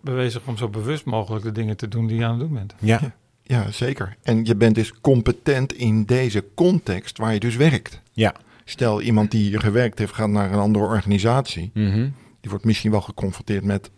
[0.00, 2.74] bezig om zo bewust mogelijk de dingen te doen die je aan het doen bent.
[2.78, 3.00] Ja.
[3.42, 4.16] Ja, zeker.
[4.22, 8.00] En je bent dus competent in deze context waar je dus werkt.
[8.12, 8.34] Ja.
[8.64, 11.70] Stel, iemand die hier gewerkt heeft, gaat naar een andere organisatie.
[11.74, 12.08] Mhm.
[12.40, 13.90] Die wordt misschien wel geconfronteerd met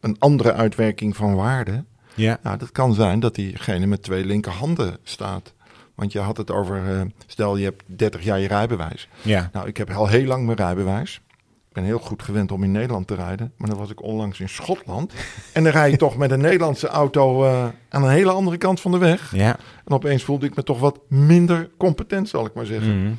[0.00, 1.84] een andere uitwerking van waarde.
[2.14, 2.38] Ja.
[2.42, 5.54] Nou, dat kan zijn dat diegene met twee linkerhanden staat.
[5.94, 9.08] Want je had het over, eh, stel je hebt 30 jaar je rijbewijs.
[9.22, 9.50] Ja.
[9.52, 11.20] Nou, ik heb al heel lang mijn rijbewijs.
[11.68, 13.52] Ik ben heel goed gewend om in Nederland te rijden.
[13.56, 15.12] Maar dan was ik onlangs in Schotland.
[15.52, 18.80] En dan rij je toch met een Nederlandse auto eh, aan een hele andere kant
[18.80, 19.36] van de weg.
[19.36, 19.56] Ja.
[19.84, 23.02] En opeens voelde ik me toch wat minder competent, zal ik maar zeggen.
[23.02, 23.12] Mhm.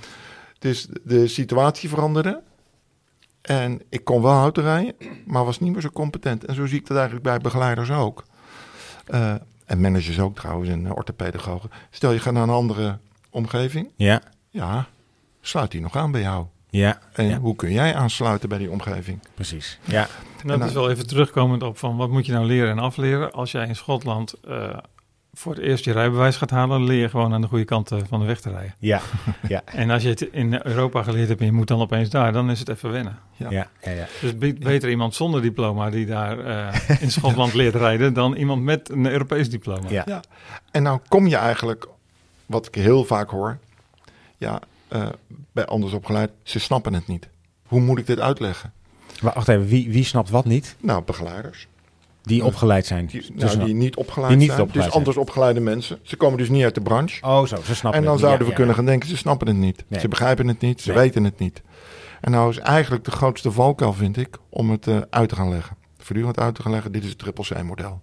[0.60, 2.42] Dus de situatie veranderde.
[3.42, 6.46] En ik kon wel auto rijden, maar was niet meer zo competent.
[6.46, 8.24] En zo zie ik dat eigenlijk bij begeleiders ook.
[9.06, 9.34] Eh,
[9.66, 11.70] en managers ook trouwens, en uh, orthopedagogen.
[11.90, 12.98] Stel je gaat naar een andere
[13.30, 13.92] omgeving.
[13.96, 14.22] Ja.
[14.50, 14.88] Ja,
[15.42, 16.46] sluit die nog aan bij jou.
[16.70, 17.00] Ja.
[17.14, 17.38] En Ja.
[17.40, 19.20] hoe kun jij aansluiten bij die omgeving?
[19.34, 19.80] Precies.
[19.84, 20.02] Ja.
[20.42, 22.80] En dat nou- is wel even terugkomend op van wat moet je nou leren en
[22.80, 23.32] afleren.
[23.32, 24.78] Als jij in Schotland eh,
[25.40, 28.00] voor het eerst je rijbewijs gaat halen, leer je gewoon aan de goede kant eh,
[28.08, 28.74] van de weg te rijden.
[28.80, 29.02] Ja.
[29.48, 29.62] Ja.
[29.66, 32.50] En als je het in Europa geleerd hebt en je moet dan opeens daar, dan
[32.50, 33.20] is het even wennen.
[33.36, 33.50] Ja.
[33.50, 33.68] Ja.
[33.82, 33.92] Ja.
[33.92, 34.06] ja.
[34.22, 38.64] Dus be- beter iemand zonder diploma die daar eh, in Schotland leert rijden dan iemand
[38.64, 39.90] met een Europees diploma.
[39.90, 40.22] Ja.
[40.72, 41.88] En nou kom je eigenlijk,
[42.46, 43.58] wat ik heel vaak hoor,
[44.38, 45.08] ja, eh,
[45.52, 47.28] bij anders opgeleid, ze snappen het niet.
[47.68, 48.72] Hoe moet ik dit uitleggen?
[49.22, 50.76] Maar wacht even, wie, wie snapt wat niet?
[50.80, 51.68] Nou, begeleiders.
[52.30, 53.06] Die opgeleid zijn.
[53.06, 54.62] Die, nou, snap- die niet opgeleid die niet zijn.
[54.62, 55.06] opgeleid dus zijn.
[55.06, 56.00] anders opgeleide mensen.
[56.02, 57.24] Ze komen dus niet uit de branche.
[57.26, 57.56] Oh, zo.
[57.64, 59.84] Ze snappen en dan het zouden Ja, we kunnen gaan denken, ze snappen het niet.
[59.88, 60.00] Nee.
[60.00, 60.98] Ze begrijpen het niet, ze Nee.
[60.98, 61.62] weten het niet.
[62.22, 65.50] En nou is eigenlijk de grootste valkuil, vind ik, om het eh, uit te gaan
[65.50, 65.78] leggen.
[65.98, 68.02] Voortdurend uit te gaan leggen, dit is het triple C-model.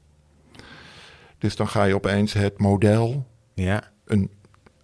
[1.38, 3.82] Dus dan ga je opeens het model, Ja.
[4.04, 4.30] een,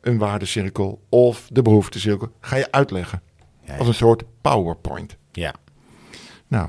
[0.01, 3.23] een waardecirkel of de behoeftecirkel, ga je uitleggen.
[3.65, 3.77] Ja.
[3.77, 5.17] Als een soort PowerPoint.
[5.33, 5.55] Ja.
[6.49, 6.69] Nou,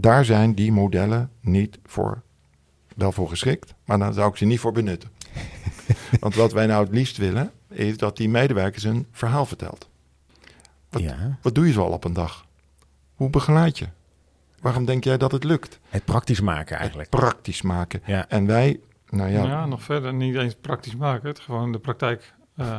[0.00, 2.22] daar zijn die modellen niet voor,
[2.96, 5.10] wel voor geschikt, maar daar zou ik ze niet voor benutten.
[6.20, 9.88] Want wat wij nou het liefst willen, is dat die medewerkers een verhaal vertelt.
[10.90, 11.38] Wat, ja.
[11.42, 12.46] wat doe je zo al op een dag?
[13.14, 13.86] Hoe begeleid je?
[14.60, 15.80] Waarom denk jij dat het lukt?
[15.88, 17.08] Het praktisch maken eigenlijk.
[17.08, 18.02] Praktisch maken.
[18.04, 18.28] Ja.
[18.28, 21.28] En wij, nou ja, Ja, nog verder niet eens praktisch maken.
[21.28, 22.76] Het gewoon de praktijk, eh,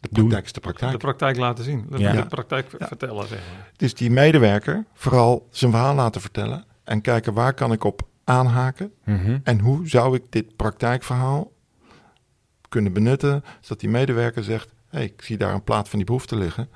[0.00, 0.98] de praktijk is de de praktijk.
[0.98, 1.86] praktijk laten zien.
[1.90, 2.12] De, Ja.
[2.12, 2.86] de praktijk Ja.
[2.86, 3.70] vertellen, zeg maar.
[3.76, 8.92] Dus die medewerker vooral zijn verhaal laten vertellen en kijken waar kan ik op aanhaken
[9.04, 9.38] Mhm.
[9.42, 11.52] En hoe zou ik dit praktijkverhaal
[12.68, 16.36] kunnen benutten, zodat die medewerker zegt: hey, ik zie daar een plaat van die behoefte
[16.36, 16.68] liggen.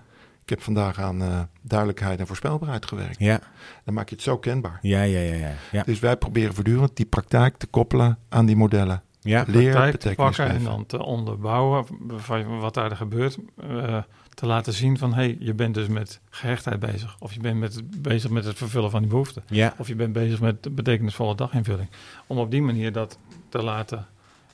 [0.42, 3.18] Ik heb vandaag aan eh, duidelijkheid en voorspelbaarheid gewerkt.
[3.18, 3.40] Ja.
[3.84, 4.78] Dan maak je het zo kenbaar.
[4.82, 5.52] Ja, ja, ja, ja.
[5.72, 5.82] Ja.
[5.82, 9.02] Dus wij proberen voortdurend die praktijk te koppelen aan die modellen.
[9.20, 9.44] Ja.
[9.46, 11.84] Leer te pakken en dan te onderbouwen
[12.60, 13.38] wat daar gebeurt.
[13.68, 13.98] eh,
[14.34, 17.16] te laten zien van, hé, hey, je bent dus met gehechtheid bezig.
[17.18, 19.42] Of je bent met, bezig met het vervullen van die behoeften.
[19.48, 19.74] Ja.
[19.78, 21.88] Of je bent bezig met de betekenisvolle daginvulling.
[22.26, 24.06] Om op die manier dat te laten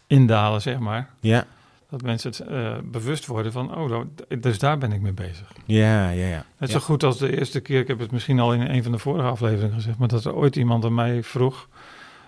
[0.07, 1.11] indalen, zeg maar.
[1.20, 1.44] Ja.
[1.90, 4.07] Dat mensen het eh, bewust worden van, oh, nou,
[4.40, 5.52] dus daar ben ik mee bezig.
[5.64, 6.44] Ja, ja, ja.
[6.59, 6.79] Net Ja.
[6.79, 8.98] zo goed als de eerste keer, ik heb het misschien al in een van de
[8.98, 11.68] vorige afleveringen gezegd, maar dat er ooit iemand aan mij vroeg,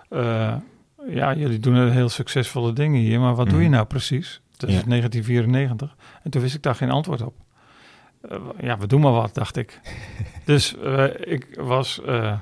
[0.09, 0.55] eh,
[1.09, 3.73] ja, jullie doen heel succesvolle dingen hier, maar wat doe je Mhm.
[3.75, 4.41] nou precies?
[4.57, 4.83] Dat is Ja.
[4.87, 5.97] 1994.
[6.23, 7.35] En toen wist ik daar geen antwoord op.
[8.29, 9.81] Eh, ja, we doen maar wat, dacht ik.
[10.45, 12.39] dus eh, ik was eh,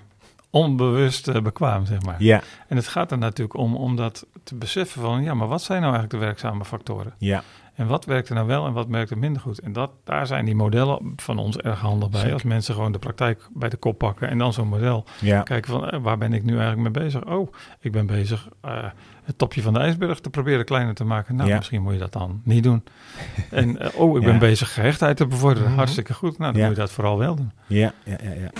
[0.50, 2.22] onbewust bekwaam, zeg maar.
[2.22, 5.62] Ja, En het gaat er natuurlijk om, om dat te beseffen van, ja, maar wat
[5.62, 7.14] zijn nou eigenlijk de werkzame factoren?
[7.18, 7.42] ja,
[7.76, 9.58] En wat werkt er nou wel en wat werkt er minder goed?
[9.60, 12.18] En dat, daar zijn die modellen van ons erg handig bij.
[12.18, 12.34] Zeker.
[12.34, 15.42] Als mensen gewoon de praktijk bij de kop pakken en dan zo'n model ja.
[15.42, 17.24] kijken van, eh, waar ben ik nu eigenlijk mee bezig?
[17.26, 18.84] Oh, ik ben bezig eh,
[19.24, 21.36] het topje van de ijsberg te proberen kleiner te maken.
[21.36, 21.56] Nou, Ja.
[21.56, 22.84] misschien moet je dat dan niet doen.
[23.50, 24.28] en eh, oh, ik Ja.
[24.30, 25.68] ben bezig gehechtheid te bevorderen.
[25.68, 25.76] Mhm.
[25.78, 26.38] Hartstikke goed.
[26.38, 26.66] Nou, dan Ja.
[26.66, 27.52] moet je dat vooral wel doen.
[27.66, 28.50] Ja, ja, ja, ja.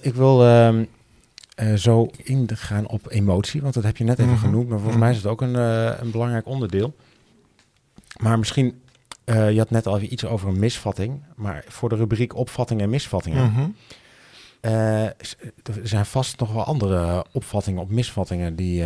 [0.00, 0.84] Ik wil ehm,
[1.54, 4.40] eh, zo ingaan op emotie, want dat heb je net even Mhm.
[4.44, 6.96] genoemd, maar volgens mij is het ook een, eh, een belangrijk onderdeel.
[8.20, 8.82] Maar misschien,
[9.24, 12.90] eh, je had net al iets over een misvatting, maar voor de rubriek opvattingen en
[12.90, 13.68] misvattingen, Mhm.
[14.60, 15.14] er
[15.82, 18.84] zijn vast nog wel andere opvattingen op misvattingen die,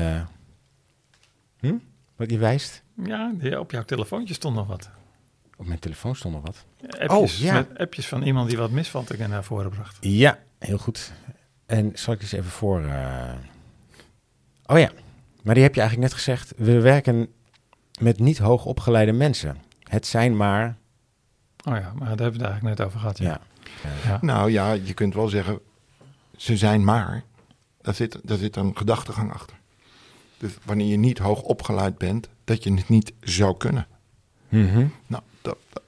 [1.59, 1.75] hm?
[2.17, 2.83] wat je wijst.
[3.05, 4.91] Ja, op jouw telefoontje stond nog wat.
[5.57, 6.65] Op mijn telefoon stond nog wat.
[7.01, 7.53] Appjes, Oh, ja.
[7.53, 9.97] met appjes van iemand die wat misvattingen naar voren bracht.
[10.01, 11.13] Ja, heel goed.
[11.69, 12.85] En zal ik eens even voor.
[12.85, 13.33] eh,
[14.67, 14.91] Oh ja,
[15.43, 16.53] maar die heb je eigenlijk net gezegd.
[16.57, 17.29] We werken
[18.01, 19.57] met niet hoog opgeleide mensen.
[19.83, 20.77] Het zijn maar.
[21.65, 23.19] Oh ja, maar daar hebben we het eigenlijk net over gehad.
[23.19, 23.41] Ja.
[23.83, 24.11] Ja.
[24.11, 24.19] Ja.
[24.21, 25.59] Nou ja, je kunt wel zeggen,
[26.37, 27.23] ze zijn maar.
[27.81, 29.57] Daar zit, daar zit een gedachtegang achter.
[30.39, 33.87] Dus wanneer je niet hoog opgeleid bent, dat je het niet zou kunnen.
[34.49, 34.87] Mhm.
[35.07, 35.83] Nou, dat, dat-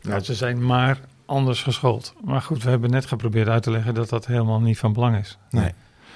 [0.00, 1.00] Ja, ze zijn maar
[1.32, 2.14] anders geschoold.
[2.24, 5.16] Maar goed, we hebben net geprobeerd uit te leggen dat dat helemaal niet van belang
[5.18, 5.38] is.
[5.50, 5.70] nee.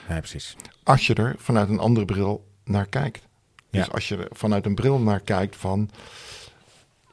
[0.09, 0.19] Nee.
[0.19, 0.57] Precies.
[0.83, 3.27] als je er vanuit een andere bril naar kijkt.
[3.71, 3.93] Dus Ja.
[3.93, 5.91] als je er vanuit een bril naar kijkt van...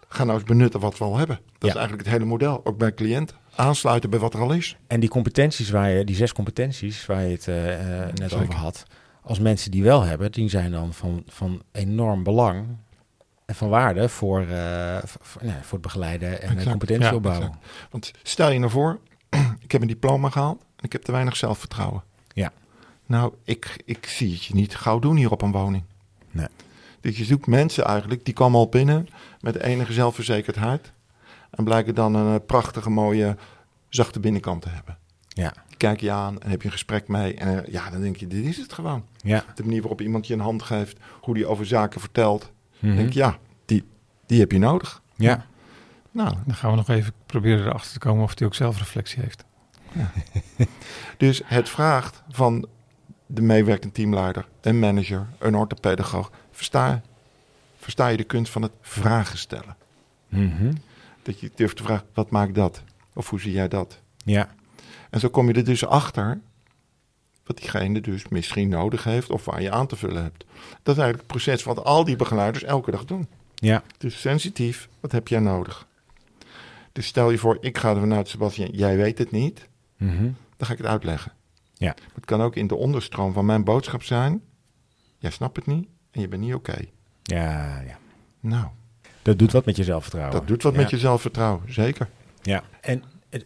[0.07, 1.35] ga nou eens benutten wat we al hebben.
[1.35, 1.67] Dat Ja.
[1.67, 2.61] is eigenlijk het hele model.
[2.65, 3.37] Ook bij cliënten.
[3.55, 4.77] Aansluiten bij wat er al is.
[4.87, 8.37] En die competenties waar je, die zes competenties waar je het eh, eh, net Zeker.
[8.47, 8.83] over had.
[9.21, 12.65] Als mensen die wel hebben, die zijn dan van, van enorm belang
[13.45, 16.63] en van waarde voor, eh, v- v- nou, voor het begeleiden en Exact.
[16.63, 17.47] de competentie Ja, opbouwen.
[17.47, 17.65] exact.
[17.91, 18.99] Want stel je nou voor,
[19.65, 20.61] ik heb een diploma gehaald...
[20.75, 22.03] en ik heb te weinig zelfvertrouwen.
[22.33, 22.51] Ja.
[23.05, 25.83] Nou, ik, ik zie het je niet gauw doen hier op een woning.
[26.31, 26.47] Nee.
[27.01, 29.07] Dus je zoekt mensen eigenlijk, die komen al binnen
[29.39, 30.91] met enige zelfverzekerdheid.
[31.49, 33.35] En blijken dan een eh, prachtige, mooie,
[33.89, 34.97] zachte binnenkant te hebben.
[35.27, 35.53] Ja.
[35.77, 37.35] Kijk je aan en heb je een gesprek mee.
[37.35, 39.05] En eh, ja, dan denk je, dit is het gewoon.
[39.21, 39.45] Ja.
[39.55, 42.51] De manier waarop iemand je een hand geeft, hoe die over zaken vertelt.
[42.83, 42.95] Mhm.
[42.95, 43.83] denk ja, die,
[44.25, 45.01] die heb je nodig.
[45.15, 45.45] Ja.
[46.11, 49.43] Nou, Dan gaan we nog even proberen erachter te komen of hij ook zelfreflectie heeft.
[51.17, 52.67] dus het vraagt van
[53.25, 56.31] de meewerkende teamleider, een manager, een orthopedagoog.
[56.51, 57.01] Versta,
[57.77, 59.75] versta je de kunst van het vragen stellen?
[60.29, 60.73] Mhm.
[61.21, 62.83] Dat je durft te vragen, wat maakt dat?
[63.13, 64.01] Of hoe zie jij dat?
[64.25, 64.49] Ja.
[65.09, 66.41] En zo kom je er dus achter
[67.45, 70.45] wat diegene dus misschien nodig heeft of waar je aan te vullen hebt.
[70.83, 73.27] Dat is eigenlijk het proces wat al die begeleiders elke dag doen.
[73.55, 73.83] Ja.
[73.97, 75.87] Dus sensitief, wat heb jij nodig?
[76.91, 80.23] Dus stel je voor, ik ga ervan uit, Sebastian, jij weet het niet, Mhm.
[80.57, 81.31] dan ga ik het uitleggen.
[81.73, 81.95] Ja.
[82.13, 84.41] Het kan ook in de onderstroom van mijn boodschap zijn,
[85.17, 86.77] jij snapt het niet en je bent niet oké.
[87.23, 87.97] Ja, ja.
[88.39, 88.65] Nou,
[89.21, 90.35] Dat doet wat met je zelfvertrouwen.
[90.37, 90.79] dat doet wat Ja.
[90.81, 92.09] met je zelfvertrouwen, zeker.
[92.41, 92.63] Ja.
[92.81, 93.41] En eh,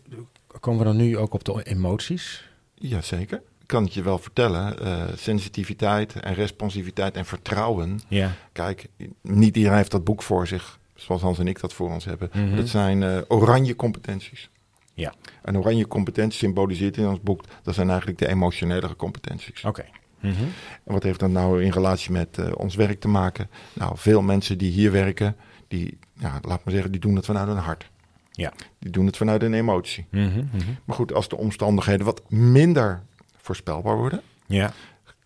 [0.59, 2.49] komen we dan nu ook op de emoties?
[2.75, 3.41] Jazeker.
[3.67, 7.99] Kan het je wel vertellen, eh, sensitiviteit en responsiviteit en vertrouwen.
[8.07, 8.31] Ja.
[8.51, 8.87] Kijk,
[9.21, 12.29] niet iedereen heeft dat boek voor zich, zoals Hans en ik dat voor ons hebben.
[12.33, 12.55] Mhm.
[12.55, 14.49] Dat zijn eh, oranje competenties.
[14.93, 15.13] Ja.
[15.41, 19.63] En oranje competenties symboliseert in ons boek, dat zijn eigenlijk de emotionele competenties.
[19.63, 19.85] Oké.
[20.19, 20.43] Mhm.
[20.83, 23.49] En wat heeft dat nou in relatie met eh, ons werk te maken?
[23.73, 25.35] Nou, veel mensen die hier werken,
[25.67, 27.89] die, ja, laat maar zeggen, die doen het vanuit hun hart.
[28.31, 28.53] Ja.
[28.79, 30.05] Die doen het vanuit een emotie.
[30.11, 30.43] Mhm.
[30.85, 33.03] Maar goed, als de omstandigheden wat minder
[33.47, 34.73] voorspelbaar worden, Ja.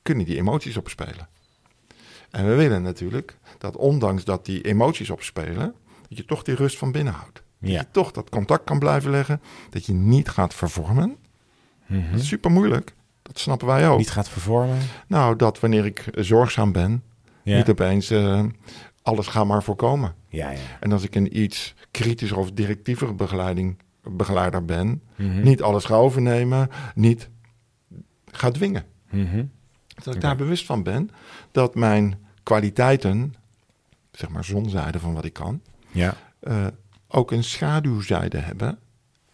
[0.01, 1.27] kunnen die emoties opspelen.
[2.31, 5.73] En we willen natuurlijk dat ondanks dat die emoties opspelen,
[6.09, 7.41] dat je toch die rust van binnen houdt.
[7.59, 11.15] Dat je toch dat contact kan blijven leggen, dat je niet gaat vervormen.
[11.85, 12.11] Mhm.
[12.11, 13.97] Dat is super moeilijk, dat snappen wij ook.
[13.97, 14.77] Niet gaat vervormen.
[15.07, 17.03] Nou, dat wanneer ik zorgzaam ben,
[17.43, 17.57] Ja.
[17.57, 18.43] niet opeens eh,
[19.01, 20.15] alles ga maar voorkomen.
[20.27, 20.59] Ja, ja.
[20.79, 25.41] En als ik een iets kritischer of directievere begeleiding, begeleider ben, Mhm.
[25.43, 27.29] niet alles ga overnemen, niet
[28.31, 28.85] ga dwingen.
[29.09, 29.43] Mhm.
[30.03, 31.09] Dat ik daar bewust van ben
[31.51, 33.33] dat mijn kwaliteiten,
[34.11, 36.15] zeg maar zonzijde van wat ik kan, Ja.
[36.39, 36.67] eh,
[37.07, 38.79] ook een schaduwzijde hebben.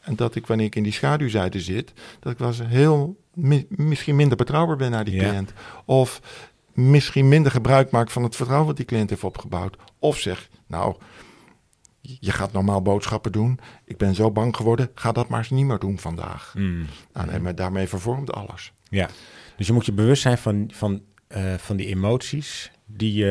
[0.02, 3.66] En dat ik wanneer ik in die schaduwzijde zit, dat ik wel eens heel mi-
[3.70, 5.30] misschien minder betrouwbaar ben naar die Ja.
[5.30, 5.54] cliënt.
[5.86, 6.22] Of
[6.74, 9.78] misschien minder gebruik maak van het vertrouwen wat die cliënt heeft opgebouwd.
[10.00, 10.96] Of zeg, nou,
[12.20, 13.60] je gaat normaal boodschappen doen.
[13.84, 16.54] Ik ben zo bang geworden, ga dat maar eens niet meer doen vandaag.
[16.58, 16.86] Mm.
[17.14, 18.74] Nou, maar daarmee vervormt alles.
[18.90, 19.10] Ja.
[19.58, 23.26] Dus je moet je bewust zijn van, van, eh, van die emoties die,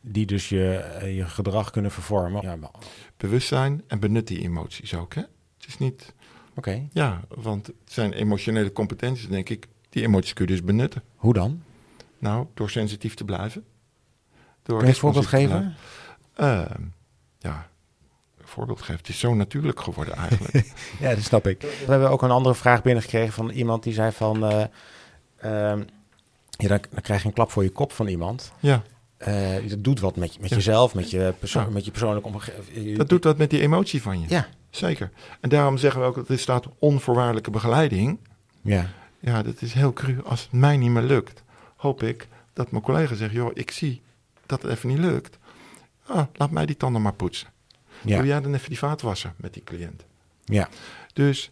[0.00, 2.42] die dus je, eh, je gedrag kunnen vervormen.
[2.42, 2.70] Ja, maar-
[3.16, 5.14] Bewustzijn en benut die emoties ook.
[5.14, 5.20] Hè?
[5.56, 6.14] Het is niet,
[6.54, 6.88] Oké.
[6.92, 9.68] ja, want het zijn emotionele competenties, denk ik.
[9.88, 11.02] Die emoties kun je dus benutten.
[11.16, 11.62] Hoe dan?
[12.18, 13.64] Nou, door sensitief te blijven.
[14.62, 15.74] Door Kun je een voorbeeld geven?
[17.42, 17.68] Ja,
[18.38, 18.96] een voorbeeld geven.
[18.96, 20.72] Het is zo natuurlijk geworden eigenlijk.
[21.00, 21.60] Ja, dat snap ik.
[21.60, 24.44] We hebben ook een andere vraag binnengekregen van iemand die zei van...
[24.46, 24.64] eh,
[25.36, 25.78] ehm,
[26.56, 28.52] ja, dan, dan krijg je een klap voor je kop van iemand.
[28.60, 28.82] ja,
[29.16, 30.56] Eh, dat doet wat met, met Ja.
[30.56, 31.68] jezelf, met je, perso Ja.
[31.68, 32.96] met je persoonlijke omgeving.
[32.98, 34.26] dat doet dat met die emotie van je.
[34.28, 34.46] Ja.
[34.70, 35.10] Zeker.
[35.40, 38.18] En daarom zeggen we ook dat er staat onvoorwaardelijke begeleiding.
[38.62, 38.86] Ja.
[39.20, 40.20] Ja, dat is heel cru.
[40.24, 41.42] Als het mij niet meer lukt,
[41.76, 43.32] hoop ik dat mijn collega zegt...
[43.32, 44.02] joh, ik zie
[44.46, 45.38] dat het even niet lukt.
[46.12, 47.48] Ah, laat mij die tanden maar poetsen.
[48.02, 48.24] Doe Ja.
[48.24, 50.04] jij dan even die vaat wassen met die cliënt?
[50.44, 50.68] Ja.
[51.12, 51.50] Dus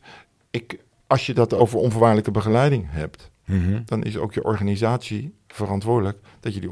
[0.51, 3.31] ik, als je dat over onvoorwaardelijke begeleiding hebt...
[3.45, 3.81] Mhm.
[3.85, 6.19] dan is ook je organisatie verantwoordelijk...
[6.41, 6.71] dat je die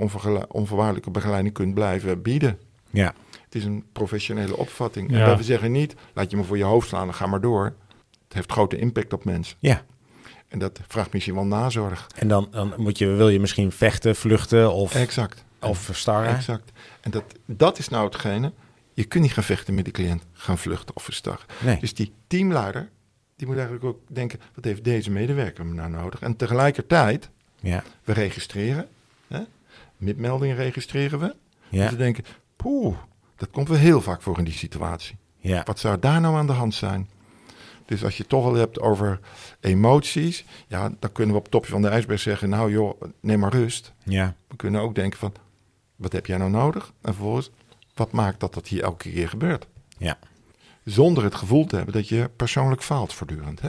[0.49, 2.59] onvoorwaardelijke begeleiding kunt blijven bieden.
[2.91, 3.15] Ja.
[3.45, 5.11] Het is een professionele opvatting.
[5.11, 5.31] Ja.
[5.31, 7.65] En we zeggen niet, laat je me voor je hoofd slaan en ga maar door.
[8.25, 9.57] Het heeft grote impact op mensen.
[9.61, 9.83] Ja.
[10.49, 12.07] En dat vraagt misschien wel nazorg.
[12.17, 15.45] En dan, dan moet je, wil je misschien vechten, vluchten of, Exact.
[15.61, 16.35] Of verstarren.
[16.37, 16.73] Exact.
[17.01, 18.53] En dat, dat is nou hetgene.
[18.93, 21.47] Je kunt niet gaan vechten met de cliënt, gaan vluchten of verstarren.
[21.61, 21.79] Nee.
[21.81, 22.89] Dus die teamleider,
[23.37, 26.21] die moet eigenlijk ook denken, wat heeft deze medewerker me nou nodig?
[26.21, 27.83] En tegelijkertijd, Ja.
[28.05, 28.89] we registreren,
[29.29, 29.41] hè?
[30.55, 31.35] registreren we.
[31.69, 31.85] Ja.
[31.85, 32.25] En ze denken,
[32.57, 32.97] poeh,
[33.37, 35.17] dat komt wel heel vaak voor in die situatie.
[35.39, 35.63] Ja.
[35.65, 37.09] Wat zou daar nou aan de hand zijn?
[37.87, 39.21] Dus als je het toch al hebt over
[39.61, 43.39] emoties, ja, dan kunnen we op het topje van de ijsberg zeggen, nou joh, neem
[43.39, 43.93] maar rust.
[44.05, 44.35] Ja.
[44.49, 45.33] We kunnen ook denken van,
[45.99, 46.93] wat heb jij nou nodig?
[47.03, 47.51] En vervolgens,
[47.95, 49.67] wat maakt dat dat hier elke keer gebeurt?
[49.99, 50.19] Ja.
[50.85, 53.61] Zonder het gevoel te hebben dat je persoonlijk faalt voortdurend.
[53.61, 53.69] Hè?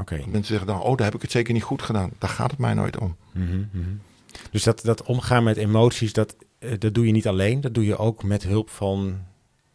[0.00, 0.16] Oké.
[0.16, 2.10] Mensen zeggen dan, oh, daar heb ik het zeker niet goed gedaan.
[2.18, 3.16] Daar gaat het mij nooit om.
[3.32, 3.88] Mhm, mhm.
[4.50, 7.60] Dus dat, dat omgaan met emoties, dat, eh, dat doe je niet alleen.
[7.60, 9.18] Dat doe je ook met hulp van,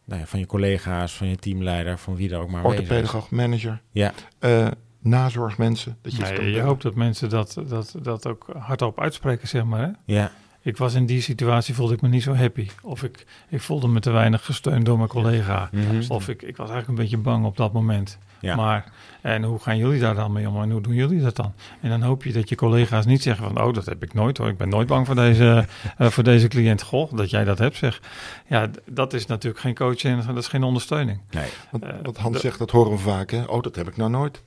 [0.04, 2.64] nou ja, van je collega's, van je teamleider, van wie daar ook maar.
[2.64, 4.12] Orthopedagoog, manager, Ja.
[4.38, 4.68] eh,
[5.00, 5.98] nazorgmensen.
[6.02, 9.64] Dat je het Nee, je hoopt dat mensen dat, dat, dat ook hardop uitspreken, zeg
[9.64, 9.80] maar.
[9.80, 10.14] Hè?
[10.14, 10.32] Ja.
[10.66, 12.68] Ik was in die situatie, voelde ik me niet zo happy.
[12.82, 15.68] Of ik, ik voelde me te weinig gesteund door mijn collega.
[15.72, 16.02] Mhm.
[16.08, 18.18] Of ik, ik was eigenlijk een beetje bang op dat moment.
[18.40, 18.56] Ja.
[18.56, 20.62] Maar, en hoe gaan jullie daar dan mee om?
[20.62, 21.52] En hoe doen jullie dat dan?
[21.80, 23.62] En dan hoop je dat je collega's niet zeggen van...
[23.64, 24.48] oh, dat heb ik nooit hoor.
[24.48, 25.66] Ik ben nooit bang voor deze,
[25.98, 26.82] eh, voor deze cliënt.
[26.82, 28.00] Goh, dat jij dat hebt zeg.
[28.46, 31.20] Ja, dat is natuurlijk geen coaching en dat is geen ondersteuning.
[31.30, 31.48] Nee.
[31.70, 33.30] Want, want Hans de- zegt, dat horen we vaak.
[33.30, 33.42] Hè?
[33.44, 34.42] Oh, dat heb ik nou nooit.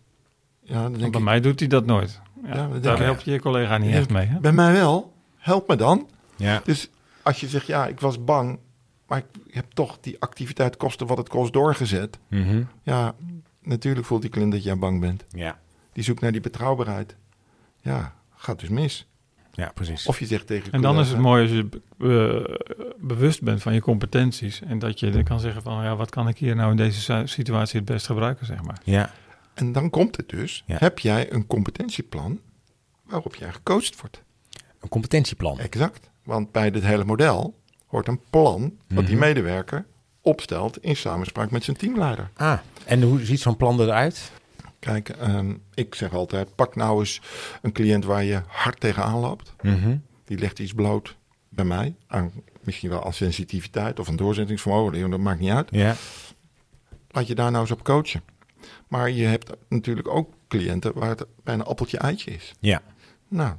[0.63, 2.21] Ja, dan denk bij ik, mij doet hij dat nooit.
[2.43, 3.03] Ja, Ja, dat denk daar ik.
[3.03, 4.25] help je je collega niet echt mee.
[4.25, 4.39] Hè?
[4.39, 5.13] bij mij wel.
[5.39, 6.09] Help me dan.
[6.35, 6.61] Ja.
[6.63, 6.89] Dus
[7.21, 8.59] als je zegt, ja, ik was bang,
[9.07, 12.19] maar ik heb toch die activiteit kosten wat het kost doorgezet.
[12.27, 12.63] Mhm.
[12.83, 13.15] Ja,
[13.61, 15.25] natuurlijk voelt die cliënt dat jij bang bent.
[15.29, 15.59] Ja.
[15.93, 17.15] Die zoekt naar die betrouwbaarheid.
[17.81, 19.07] Ja, gaat dus mis.
[19.51, 20.05] Ja, precies.
[20.07, 23.61] Of je zegt tegen En dan is het mooi als je be- eh, bewust bent
[23.61, 24.61] van je competenties.
[24.61, 27.21] En dat je dan kan zeggen van, ja, wat kan ik hier nou in deze
[27.25, 28.81] situatie het best gebruiken, zeg maar.
[28.83, 29.11] Ja.
[29.53, 30.63] En dan komt het dus.
[30.65, 30.75] Ja.
[30.79, 32.39] Heb jij een competentieplan
[33.05, 34.23] waarop jij gecoacht wordt?
[34.79, 35.59] Een competentieplan.
[35.59, 36.09] Exact.
[36.23, 37.55] Want bij dit hele model
[37.87, 39.25] hoort een plan wat die Mhm.
[39.25, 39.85] medewerker
[40.21, 42.29] opstelt in samenspraak met zijn teamleider.
[42.35, 44.31] Ah, en hoe ziet zo'n plan eruit?
[44.79, 47.21] Kijk, ehm, ik zeg altijd, pak nou eens
[47.61, 49.53] een cliënt waar je hard tegenaan loopt.
[49.61, 49.97] Mhm.
[50.25, 51.15] Die legt iets bloot
[51.49, 55.67] bij mij, aan, misschien wel aan sensitiviteit of een doorzettingsvermogen, dat maakt niet uit.
[55.71, 55.95] Ja.
[57.09, 58.21] Laat je daar nou eens op coachen.
[58.87, 62.53] Maar je hebt natuurlijk ook cliënten waar het bijna appeltje-eitje is.
[62.59, 62.81] Ja.
[63.27, 63.55] Nou,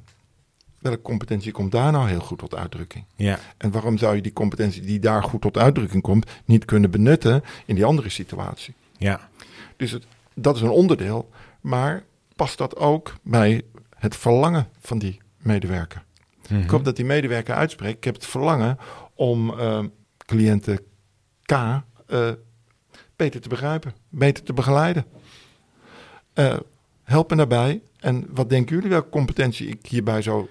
[0.81, 3.05] welke competentie komt daar nou heel goed tot uitdrukking?
[3.17, 3.39] Ja.
[3.57, 7.43] En waarom zou je die competentie die daar goed tot uitdrukking komt, niet kunnen benutten
[7.67, 8.75] in die andere situatie?
[8.97, 9.29] Ja.
[9.77, 12.03] Dus het, dat is een onderdeel, maar
[12.37, 13.63] past dat ook bij
[13.97, 16.05] het verlangen van die medewerker?
[16.49, 16.61] Mhm.
[16.61, 17.97] Ik hoop dat die medewerker uitspreekt.
[17.97, 18.79] Ik heb het verlangen
[19.15, 19.85] om eh,
[20.27, 20.79] cliënten
[21.43, 22.31] K eh,
[23.17, 25.05] beter te begrijpen, beter te begeleiden.
[26.33, 26.57] Eh,
[27.03, 27.83] help me daarbij.
[27.99, 30.47] En wat denken jullie welke competentie ik hierbij zou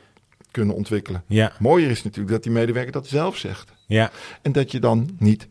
[0.51, 1.23] kunnen ontwikkelen?
[1.27, 1.51] Ja.
[1.59, 3.71] Mooier is natuurlijk dat die medewerker dat zelf zegt.
[3.85, 4.11] Ja.
[4.41, 5.47] En dat je dan niet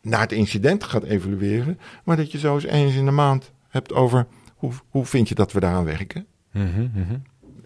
[0.00, 3.92] naar het incident gaat evalueren, maar dat je zo eens eens in de maand hebt
[3.92, 6.26] over hoe, hoe vind je dat we daaraan werken.
[6.50, 6.88] Mhm.
[6.94, 7.16] Mhm.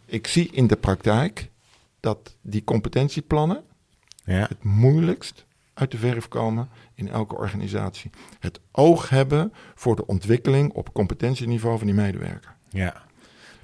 [0.07, 1.51] Ik zie in de praktijk
[2.01, 3.63] dat die competentieplannen
[4.25, 4.47] Ja.
[4.49, 8.11] het moeilijkst uit de verf komen in elke organisatie.
[8.39, 12.55] Het oog hebben voor de ontwikkeling op competentieniveau van die medewerker.
[12.69, 13.03] Ja.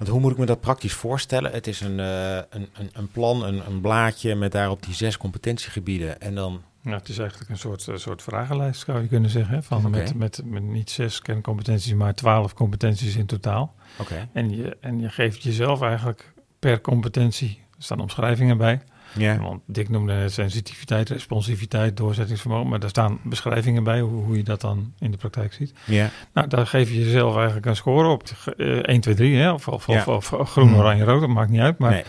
[0.03, 1.51] Want hoe moet ik me dat praktisch voorstellen?
[1.51, 5.17] Het is een, eh, een, een, een plan, een, een blaadje met daarop die zes
[5.17, 6.21] competentiegebieden.
[6.21, 6.61] En dan.
[6.81, 9.55] Ja, het is eigenlijk een soort, eh, soort vragenlijst, zou je kunnen zeggen.
[9.55, 13.73] hè, Van met, met, met niet zes kerncompetenties, maar twaalf competenties in totaal.
[13.99, 14.29] Oké.
[14.33, 18.81] En je, en je geeft jezelf eigenlijk per competentie, er staan omschrijvingen bij,
[19.17, 19.37] Ja.
[19.37, 22.69] Want Dick noemde sensitiviteit, responsiviteit, doorzettingsvermogen.
[22.69, 25.73] Maar daar staan beschrijvingen bij hoe, hoe je dat dan in de praktijk ziet.
[25.85, 26.09] Ja.
[26.33, 28.23] Nou, daar geef je jezelf eigenlijk een score op.
[28.57, 29.51] Eh 1, 2, 3, hè?
[29.51, 30.03] Of, of, Ja.
[30.05, 30.77] of, of groen, Hmm.
[30.77, 31.77] oranje, rood, dat maakt niet uit.
[31.77, 32.03] Maar nee,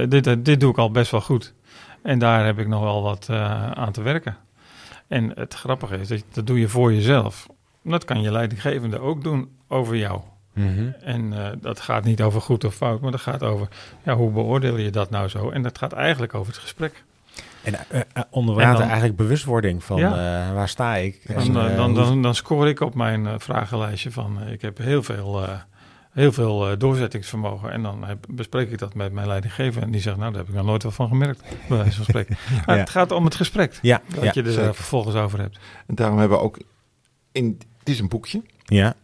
[0.00, 1.54] eh, dit, eh, dit doe ik al best wel goed.
[2.02, 4.36] En daar heb ik nog wel wat eh, aan te werken.
[5.08, 7.46] En het grappige is, dat, dat doe je voor jezelf.
[7.82, 10.20] Dat kan je leidinggevende ook doen over jou.
[10.58, 10.88] Mhm.
[11.00, 13.68] En eh, dat gaat niet over goed of fout, maar dat gaat over
[14.02, 15.50] ja, hoe beoordeel je dat nou zo?
[15.50, 17.04] En dat gaat eigenlijk over het gesprek.
[17.62, 20.10] En eh, eh, onder water dan- eigenlijk bewustwording van Ja.
[20.48, 21.20] eh, waar sta ik?
[21.26, 25.02] Dan, En, dan, dan, dan scoor ik op mijn eh, vragenlijstje van ik heb heel
[25.02, 25.54] veel, eh,
[26.12, 27.70] heel veel eh, doorzettingsvermogen.
[27.72, 29.82] En dan heb- bespreek ik dat met mijn leidinggever.
[29.82, 31.42] En die zegt, nou, daar heb ik nog nooit wat van gemerkt.
[31.68, 32.36] Bij wijze van spreken.
[32.66, 32.80] Maar Ja.
[32.82, 33.78] Het gaat om het gesprek.
[33.82, 34.74] ja, Dat ja, je er zeker.
[34.74, 35.58] vervolgens over hebt.
[35.86, 36.58] En daarom hebben we ook
[37.32, 37.58] in.
[37.78, 38.94] Het is een boekje ja.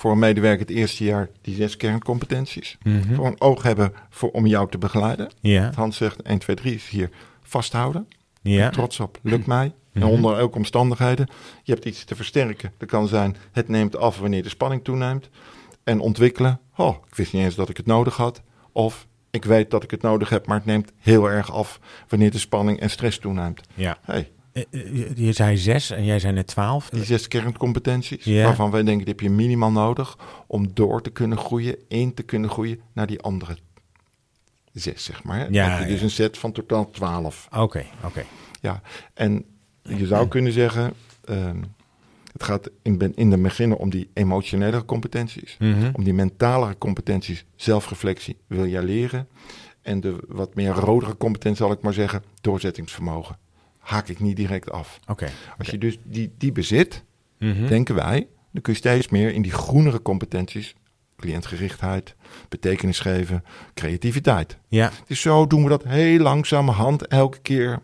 [0.00, 2.78] Voor een medewerker het eerste jaar die zes kerncompetenties.
[2.82, 3.14] Mhm.
[3.14, 5.30] Voor een oog hebben voor, om jou te begeleiden.
[5.40, 7.10] Ja, Hans zegt 1, 2, 3 is hier
[7.42, 8.08] vasthouden.
[8.42, 8.70] ja.
[8.70, 9.72] Trots op, lukt mij.
[9.92, 10.04] Mhm.
[10.04, 11.28] En onder elke omstandigheden.
[11.62, 12.72] Je hebt iets te versterken.
[12.78, 15.28] Dat kan zijn, het neemt af wanneer de spanning toeneemt.
[15.84, 16.60] En ontwikkelen.
[16.76, 18.42] Oh, ik wist niet eens dat ik het nodig had.
[18.72, 22.30] Of ik weet dat ik het nodig heb, maar het neemt heel erg af wanneer
[22.30, 23.60] de spanning en stress toeneemt.
[23.74, 23.98] ja.
[24.02, 24.30] Hey,
[24.70, 26.90] je- je zei zes en jij zei net twaalf.
[26.90, 31.38] die zes kerncompetenties, waarvan wij denken, die heb je minimaal nodig om door te kunnen
[31.38, 33.56] groeien, in te kunnen groeien naar die andere
[34.72, 35.38] zes, zeg maar.
[35.38, 35.46] hè.
[35.50, 37.48] Ja, dus een set van totaal twaalf.
[37.56, 38.24] Oké, oké.
[38.60, 38.80] Ja,
[39.14, 39.44] en
[39.82, 40.92] je zou kunnen zeggen,
[41.24, 41.62] ehm,
[42.32, 45.56] het gaat in, in de beginnen om die emotionele competenties.
[45.58, 45.90] Mhm.
[45.92, 49.28] Om die mentale competenties, zelfreflectie, wil jij leren.
[49.82, 53.38] En de wat meer rodere competentie, zal ik maar zeggen, doorzettingsvermogen.
[53.90, 54.98] Haak ik niet direct af.
[55.06, 55.28] Oké.
[55.58, 57.04] Als je dus die, die bezit,
[57.38, 57.66] Mhm.
[57.66, 60.74] denken wij, dan kun je steeds meer in die groenere competenties,
[61.16, 62.14] cliëntgerichtheid,
[62.48, 64.58] betekenis geven, creativiteit.
[64.68, 67.82] Ja, Dus zo doen we dat heel langzamerhand elke keer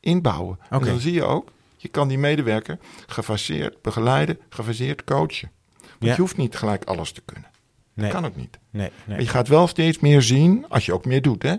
[0.00, 0.58] inbouwen.
[0.70, 5.50] En dan zie je ook, je kan die medewerker gefaseerd begeleiden, gefaseerd coachen.
[5.80, 6.12] Want Ja.
[6.14, 7.50] je hoeft niet gelijk alles te kunnen.
[7.94, 8.58] nee, Dat kan ook niet.
[8.70, 9.24] nee, Maar nee.
[9.26, 11.42] je gaat wel steeds meer zien als je ook meer doet.
[11.42, 11.54] Hè?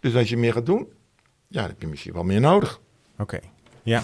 [0.00, 0.86] Dus als je meer gaat doen,
[1.52, 2.80] ja, dan heb je misschien wel meer nodig.
[3.18, 3.38] Oké.
[3.82, 4.02] Ja.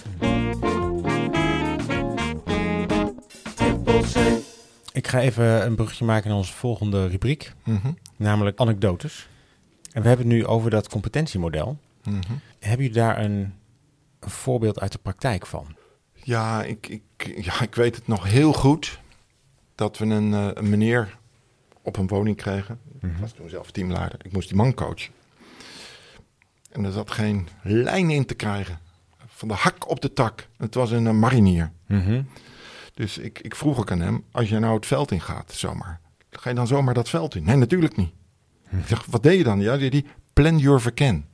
[4.92, 9.28] Ik ga even een brugje maken naar onze volgende rubriek, Mhm, namelijk anekdotes.
[9.92, 11.78] En we hebben het nu over dat competentiemodel.
[12.04, 12.16] mhm.
[12.58, 13.54] Hebben jullie daar een,
[14.20, 15.66] een voorbeeld uit de praktijk van?
[16.12, 19.00] Ja, ik, ik, ja, ik weet het nog heel goed
[19.74, 21.18] dat we een, eh, een meneer
[21.82, 22.78] op een woning kregen.
[23.02, 24.18] Ik was toen zelf teamleider.
[24.24, 25.12] Ik moest die man coachen.
[26.78, 28.78] En er zat geen lijn in te krijgen.
[29.26, 30.48] Van de hak op de tak.
[30.56, 31.70] Het was een eh, marinier.
[31.86, 32.22] Mhm.
[32.94, 36.00] Dus ik, ik vroeg ook aan hem, als je nou het veld in gaat, zomaar.
[36.30, 37.44] Ga je dan zomaar dat veld in?
[37.44, 38.12] Nee, natuurlijk niet.
[38.70, 39.60] Ik zeg, wat deed je dan?
[39.60, 41.26] Ja, zei die plan your verken.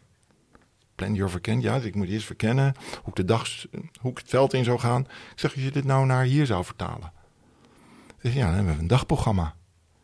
[0.95, 3.49] Plan your verken, ja, dus ik moet eerst verkennen hoe ik, de dag,
[4.01, 5.01] hoe ik het veld in zou gaan.
[5.01, 7.13] Ik zeg, als je dit nou naar hier zou vertalen.
[8.07, 9.55] Ik zeg, ja, dan hebben we een dagprogramma.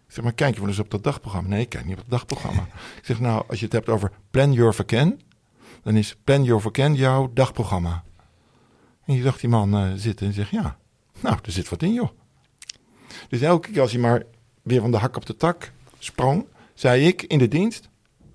[0.07, 1.49] Ik zeg, maar kijk je wel eens op dat dagprogramma?
[1.49, 2.63] Nee, ik kijk niet op het dagprogramma.
[3.01, 5.21] ik zeg, nou, als je het hebt over plan your verken,
[5.83, 8.05] dan is plan your verken jouw dagprogramma.
[9.05, 10.79] En je zag die man eh, zitten en zegt, ja,
[11.21, 12.09] nou, er zit wat in, joh.
[13.29, 14.23] Dus elke keer als hij maar
[14.63, 17.89] weer van de hak op de tak sprong, zei ik in de dienst,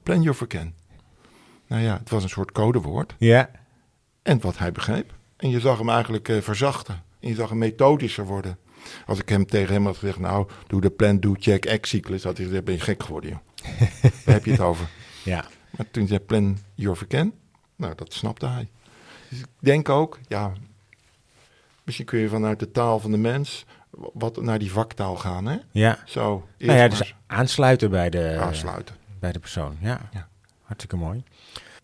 [0.04, 0.76] plan your verken.
[1.68, 3.16] Nou ja, het was een soort codewoord.
[3.18, 3.50] Ja.
[4.22, 5.14] En wat hij begreep.
[5.38, 7.04] En je zag hem eigenlijk eh, verzachten.
[7.20, 8.58] En je zag hem methodischer worden.
[9.06, 12.24] Als ik hem tegen hem had gezegd, nou, doe de plan, do, check, act cyclus,
[12.24, 13.40] had hij gezegd, ben je gek geworden, joh.
[14.26, 14.90] Waar heb je het over?
[15.24, 15.46] Ja.
[15.78, 17.34] Maar toen zei plan your verken,
[17.76, 18.70] nou, dat snapte hij.
[19.30, 20.54] Dus ik denk ook, ja,
[21.84, 23.66] misschien kun je vanuit de taal van de mens
[24.14, 25.58] wat naar die vaktaal gaan, hè?
[25.72, 26.00] Ja.
[26.06, 28.96] Zo, eerst Nou ja, maar dus aansluiten bij de, aansluiten.
[29.20, 29.78] bij de persoon.
[29.80, 30.10] Ja.
[30.14, 30.28] Ja.
[30.62, 31.24] Hartstikke mooi.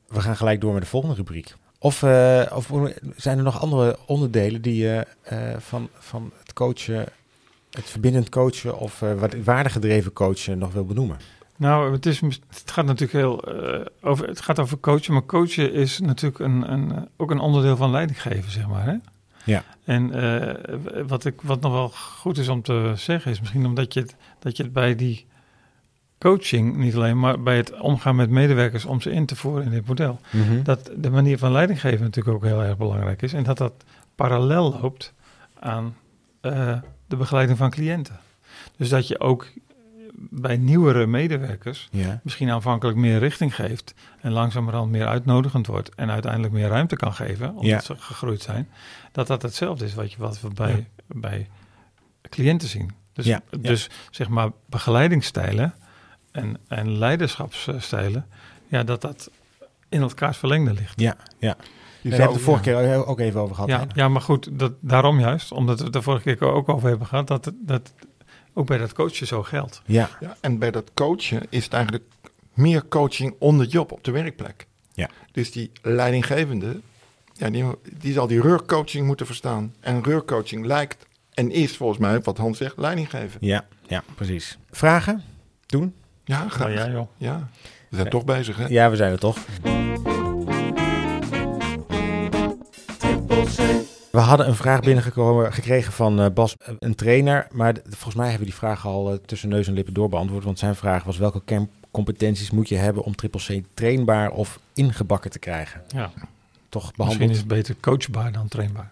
[0.08, 1.56] We gaan gelijk door met de volgende rubriek.
[1.80, 2.72] Of, eh, of
[3.16, 7.06] zijn er nog andere onderdelen die je eh, van, van het coachen,
[7.70, 11.18] het verbindend coachen of eh, wat waardegedreven coachen nog wil benoemen?
[11.62, 15.74] Nou, het, is, het gaat natuurlijk heel eh, over, het gaat over coachen, maar coachen
[15.74, 18.86] is natuurlijk een, een, eh, ook een onderdeel van leidinggeven, zeg maar.
[18.86, 18.96] Hè?
[19.44, 19.64] Ja.
[19.84, 20.76] En eh,
[21.08, 24.16] wat, ik, wat nog wel goed is om te zeggen, is misschien omdat je het,
[24.40, 25.26] dat je het bij die
[26.20, 29.72] coaching, niet alleen, maar bij het omgaan met medewerkers om ze in te voeren in
[29.72, 30.20] dit model,
[30.64, 33.34] dat de manier van leidinggeven natuurlijk ook heel erg belangrijk is.
[33.34, 33.74] En dat dat
[34.16, 35.14] parallel loopt
[35.60, 35.96] aan
[36.42, 38.20] de begeleiding van cliënten.
[38.78, 39.48] Dus dat je ook
[40.30, 42.20] bij nieuwere medewerkers Ja.
[42.24, 47.14] misschien aanvankelijk meer richting geeft en langzamerhand meer uitnodigend wordt en uiteindelijk meer ruimte kan
[47.14, 47.80] geven, omdat Ja.
[47.80, 48.70] ze gegroeid zijn,
[49.12, 51.48] dat dat hetzelfde is wat, je, wat we bij, bij
[52.30, 52.92] cliënten zien.
[53.14, 53.58] Dus, Ja, ja.
[53.58, 55.74] dus zeg maar begeleidingsstijlen
[56.32, 58.26] en, en leiderschapsstijlen,
[58.68, 59.32] ja, dat dat
[59.90, 61.00] in elkaars verlengde ligt.
[61.00, 61.56] Ja, ja.
[62.02, 63.70] Je We zou- hebben het de vorige keer ook even over gehad.
[63.70, 63.86] Ja, hè?
[63.94, 67.08] ja, maar goed, dat, daarom juist, omdat we het de vorige keer ook over hebben
[67.08, 67.94] gehad, dat, het- dat
[68.54, 69.82] ook bij dat coachen zo geldt.
[69.86, 72.04] Ja, Ja, en bij dat coachen is het eigenlijk
[72.54, 74.68] meer coaching on the job op de werkplek.
[74.94, 75.10] Ja.
[75.32, 76.80] Dus die leidinggevende,
[77.34, 77.66] ja, die,
[77.98, 79.76] die zal die rugcoaching moeten verstaan.
[79.80, 83.38] En rugcoaching lijkt en is volgens mij, wat Hans zegt, leiding geven.
[83.42, 84.58] ja, ja, precies.
[84.72, 85.24] Vragen?
[85.66, 85.94] Doen?
[86.24, 86.68] Ja, graag.
[86.68, 87.08] Nou ja, joh.
[87.18, 87.50] Ja,
[87.90, 88.66] we zijn toch bezig, hè?
[88.68, 89.38] Ja, we zijn er toch.
[94.12, 97.48] We hadden een vraag binnengekomen gekregen van eh, Bas, eh, een trainer.
[97.52, 100.44] Maar volgens mij hebben we die vraag al eh, tussen neus en lippen doorbeantwoord.
[100.44, 105.32] Want zijn vraag was welke kerncompetenties moet je hebben om triple C trainbaar of ingebakken
[105.32, 105.82] te krijgen?
[105.88, 106.12] Ja.
[106.70, 107.30] Toch Misschien behandeld?
[107.32, 108.92] is het beter coachbaar dan trainbaar.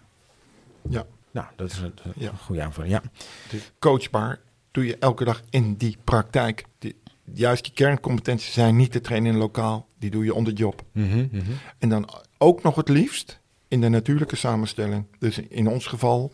[1.32, 2.30] Nou, dat is een, een Ja.
[2.40, 2.92] goede aanvulling.
[2.92, 3.02] Ja.
[3.48, 4.38] Dus coachbaar
[4.70, 6.64] doe je elke dag in die praktijk.
[6.78, 6.96] Die,
[7.32, 9.86] juist die kerncompetenties zijn niet te trainen in lokaal.
[9.98, 10.82] Die doe je on the job.
[10.92, 11.50] Mhm, mhm.
[11.78, 12.08] En dan
[12.38, 13.39] ook nog het liefst
[13.70, 15.06] in de natuurlijke samenstelling.
[15.18, 16.32] Dus in ons geval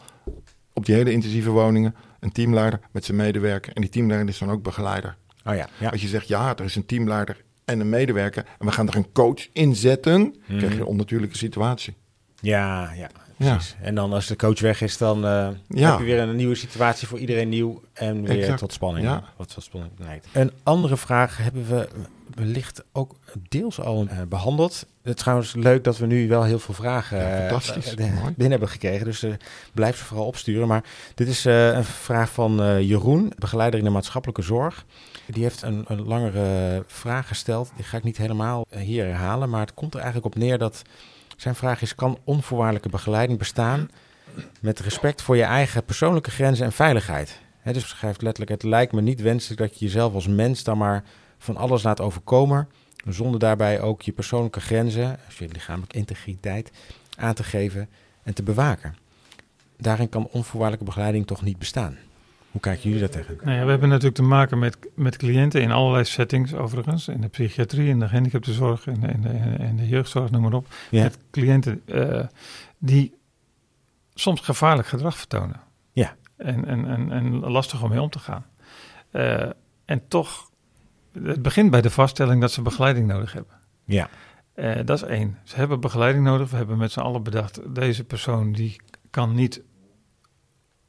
[0.73, 3.73] op die hele intensieve woningen een teamleider met zijn medewerker.
[3.73, 5.17] En die teamleider is dan ook begeleider.
[5.45, 5.89] Oh ja, ja.
[5.89, 8.97] Als je zegt ja, er is een teamleider en een medewerker en we gaan er
[8.97, 11.95] een coach in zetten, krijg je een onnatuurlijke situatie.
[12.41, 13.11] Ja, Ja.
[13.37, 13.77] Precies.
[13.81, 17.09] En dan als de coach weg is, dan eh, heb je weer een nieuwe situatie
[17.09, 18.59] voor iedereen nieuw en weer Exact.
[18.59, 19.07] tot spanning.
[19.07, 19.23] Ja.
[19.37, 20.27] Wat tot spanning leidt.
[20.33, 21.89] Een andere vraag hebben we
[22.35, 23.15] wellicht ook
[23.49, 24.87] deels al eh, behandeld.
[25.03, 27.95] Het is trouwens leuk dat we nu wel heel veel vragen Ja, fantastisch.
[27.97, 28.11] Mooi.
[28.11, 29.05] binnen hebben gekregen.
[29.05, 29.25] Dus
[29.75, 30.69] blijf ze vooral opsturen.
[30.69, 30.85] Maar
[31.15, 34.85] dit is een vraag van Jeroen, begeleider in de maatschappelijke zorg.
[35.27, 37.71] Die heeft een, een langere vraag gesteld.
[37.77, 39.51] Die ga ik niet helemaal hier herhalen.
[39.51, 40.83] Maar het komt er eigenlijk op neer dat
[41.37, 43.91] zijn vraag is: kan onvoorwaardelijke begeleiding bestaan
[44.61, 47.41] met respect voor je eigen persoonlijke grenzen en veiligheid?
[47.65, 51.05] Dus schrijft letterlijk: Het lijkt me niet wenselijk dat je jezelf als mens dan maar
[51.39, 52.69] van alles laat overkomen,
[53.09, 56.71] zonder daarbij ook je persoonlijke grenzen, als je lichamelijke integriteit,
[57.17, 57.89] aan te geven
[58.23, 58.97] en te bewaken.
[59.77, 61.97] Daarin kan onvoorwaardelijke begeleiding toch niet bestaan.
[62.57, 63.39] Hoe kijken jullie daar tegen?
[63.45, 67.09] Nou ja, we hebben natuurlijk te maken met, met cliënten in allerlei settings overigens.
[67.09, 69.29] In de psychiatrie, in de gehandicaptenzorg, in de, in de,
[69.59, 70.67] in de jeugdzorg, noem maar op.
[70.91, 71.03] Ja.
[71.03, 72.27] Met cliënten eh,
[72.79, 73.15] die
[74.15, 75.61] soms gevaarlijk gedrag vertonen.
[75.93, 76.17] Ja.
[76.37, 78.45] En, en, en, en lastig om mee om te gaan.
[79.11, 79.51] Eh,
[79.85, 80.51] en toch,
[81.23, 83.55] het begint bij de vaststelling dat ze begeleiding nodig hebben.
[83.85, 84.09] Ja,
[84.55, 85.39] Eh, dat is één.
[85.43, 86.51] Ze hebben begeleiding nodig.
[86.51, 88.81] We hebben met z'n allen bedacht, deze persoon die
[89.11, 89.63] kan niet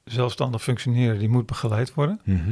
[0.07, 2.21] zelfstandig functioneren, die moet begeleid worden.
[2.23, 2.51] Mhm.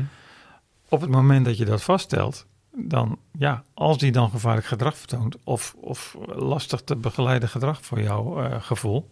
[0.90, 5.38] Op het moment dat je dat vaststelt, dan ja, als die dan gevaarlijk gedrag vertoont
[5.44, 9.10] of, of lastig te begeleiden gedrag voor jouw eh, gevoel,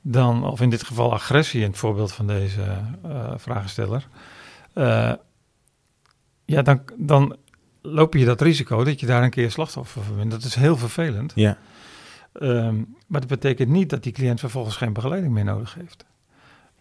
[0.00, 2.62] dan, of in dit geval agressie in het voorbeeld van deze
[3.02, 4.08] eh vragensteller,
[4.72, 5.12] eh,
[6.44, 7.36] ja, dan, dan
[7.82, 10.30] loop je dat risico dat je daar een keer slachtoffer van bent.
[10.30, 11.32] Dat is heel vervelend.
[11.34, 11.58] ja,
[12.32, 16.04] Ehm, maar dat betekent niet dat die cliënt vervolgens geen begeleiding meer nodig heeft.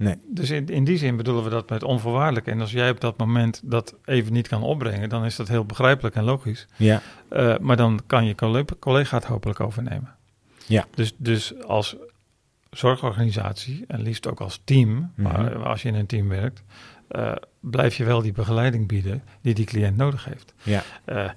[0.02, 0.16] Nee.
[0.28, 2.48] Dus in, in die zin bedoelen we dat met onvoorwaardelijk.
[2.48, 5.66] En als jij op dat moment dat even niet kan opbrengen, dan is dat heel
[5.66, 6.68] begrijpelijk en logisch.
[6.76, 10.16] ja, Eh, maar dan kan je colle- collega het hopelijk overnemen.
[10.68, 10.86] Ja.
[10.96, 11.96] Dus, dus als
[12.70, 15.32] zorgorganisatie en liefst ook als team, Mhm.
[15.32, 16.64] maar als je in een team werkt,
[17.08, 20.54] eh, blijf je wel die begeleiding bieden die die cliënt nodig heeft.
[20.64, 21.30] ja, Eh,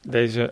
[0.00, 0.50] deze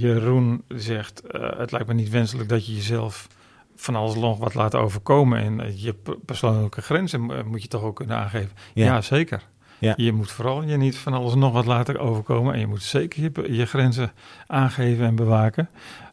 [0.00, 1.22] Jeroen zegt:
[1.56, 3.28] Het lijkt me niet wenselijk dat je jezelf
[3.76, 5.38] van alles nog wat laat overkomen.
[5.38, 5.94] En eh, je
[6.24, 8.50] persoonlijke grenzen eh, moet je toch ook kunnen aangeven.
[8.74, 8.84] Ja.
[8.84, 9.42] Ja, zeker.
[9.78, 9.94] Ja.
[9.96, 12.54] Je moet vooral je niet van alles nog wat laten overkomen.
[12.54, 14.12] En je moet zeker je, je grenzen
[14.46, 15.68] aangeven en bewaken.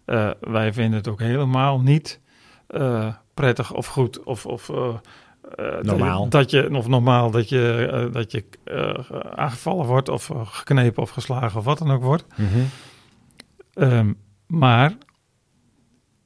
[0.05, 2.19] Eh, wij vinden het ook helemaal niet
[3.33, 4.45] prettig of goed of.
[4.45, 4.71] of
[5.81, 6.29] Normaal.
[6.29, 8.43] Dat je, of normaal dat je, dat je
[9.35, 12.25] aangevallen wordt of geknepen of geslagen of wat dan ook wordt.
[12.35, 12.59] Mhm.
[13.73, 14.13] Ehm,
[14.47, 14.93] maar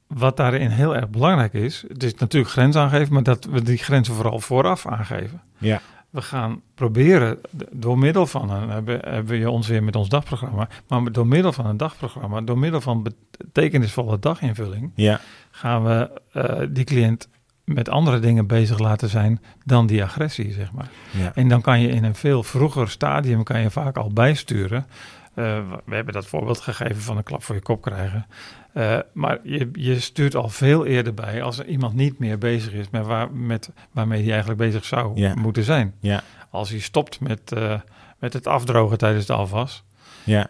[0.06, 3.78] wat daarin heel erg belangrijk is, het is natuurlijk grens aangeven, maar dat we die
[3.78, 5.42] grenzen vooral vooraf aangeven.
[5.58, 5.80] ja,
[6.10, 7.38] We gaan proberen
[7.70, 11.52] door middel van een, hebben, hebben we ons weer met ons dagprogramma, maar door middel
[11.52, 17.28] van een dagprogramma, door middel van betekenisvolle daginvulling, ja, gaan we eh, die cliënt
[17.66, 20.88] met andere dingen bezig laten zijn dan die agressie, zeg maar.
[21.10, 21.32] ja.
[21.34, 24.86] En dan kan je in een veel vroeger stadium kan je vaak al bijsturen.
[25.34, 28.26] Eh, we hebben dat voorbeeld gegeven van een klap voor je kop krijgen.
[28.72, 32.72] Eh, maar je, je stuurt al veel eerder bij als er iemand niet meer bezig
[32.72, 35.34] is met, waar, met waarmee hij eigenlijk bezig zou Ja.
[35.34, 35.94] moeten zijn.
[36.00, 36.22] Ja.
[36.50, 37.80] Als hij stopt met, eh,
[38.18, 39.84] met het afdrogen tijdens de afwas,
[40.24, 40.48] ja,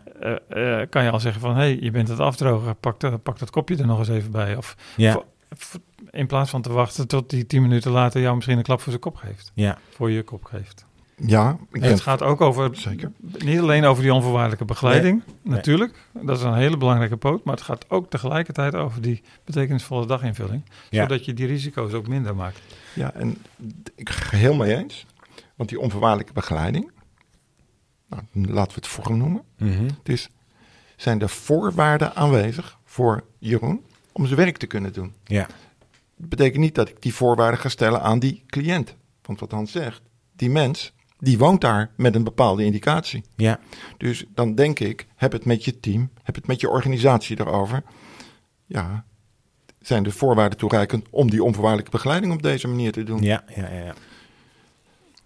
[0.90, 3.50] kan je al zeggen van hé, hey, je bent het afdrogen, pak, de- pak dat
[3.50, 4.56] kopje er nog eens even bij.
[4.56, 5.20] Of ja,
[6.10, 8.90] in plaats van te wachten tot die tien minuten later jou misschien een klap voor
[8.90, 9.50] zijn kop geeft.
[9.54, 9.78] ja.
[9.90, 10.84] Voor je kop geeft.
[11.18, 13.12] Ja, ik het gaat ook over, Zeker.
[13.38, 15.98] niet alleen over die onvoorwaardelijke begeleiding, natuurlijk.
[16.12, 17.44] Dat is een hele belangrijke poot.
[17.44, 20.62] Maar het gaat ook tegelijkertijd over die betekenisvolle daginvulling.
[20.90, 21.02] Ja.
[21.02, 22.60] Zodat je die risico's ook minder maakt.
[22.94, 23.36] Ja, en
[23.94, 25.06] ik ga heel mee eens.
[25.54, 26.90] Want die onvoorwaardelijke begeleiding,
[28.08, 29.42] nou, laten we het vorm noemen.
[30.02, 30.28] Dus
[30.96, 33.84] zijn er voorwaarden aanwezig voor Jeroen
[34.16, 35.14] om zijn werk te kunnen doen?
[35.24, 35.46] Ja.
[36.16, 38.94] Dat betekent niet dat ik die voorwaarden ga stellen aan die cliënt.
[39.22, 40.02] Want wat Hans zegt,
[40.36, 43.24] die mens, die woont daar met een bepaalde indicatie.
[43.36, 43.60] Ja.
[43.96, 47.82] Dus dan denk ik, heb het met je team, heb het met je organisatie erover.
[48.66, 49.04] Ja,
[49.80, 53.22] zijn de voorwaarden toereikend om die onvoorwaardelijke begeleiding op deze manier te doen?
[53.22, 53.84] Ja, ja, ja.
[53.84, 53.94] ja.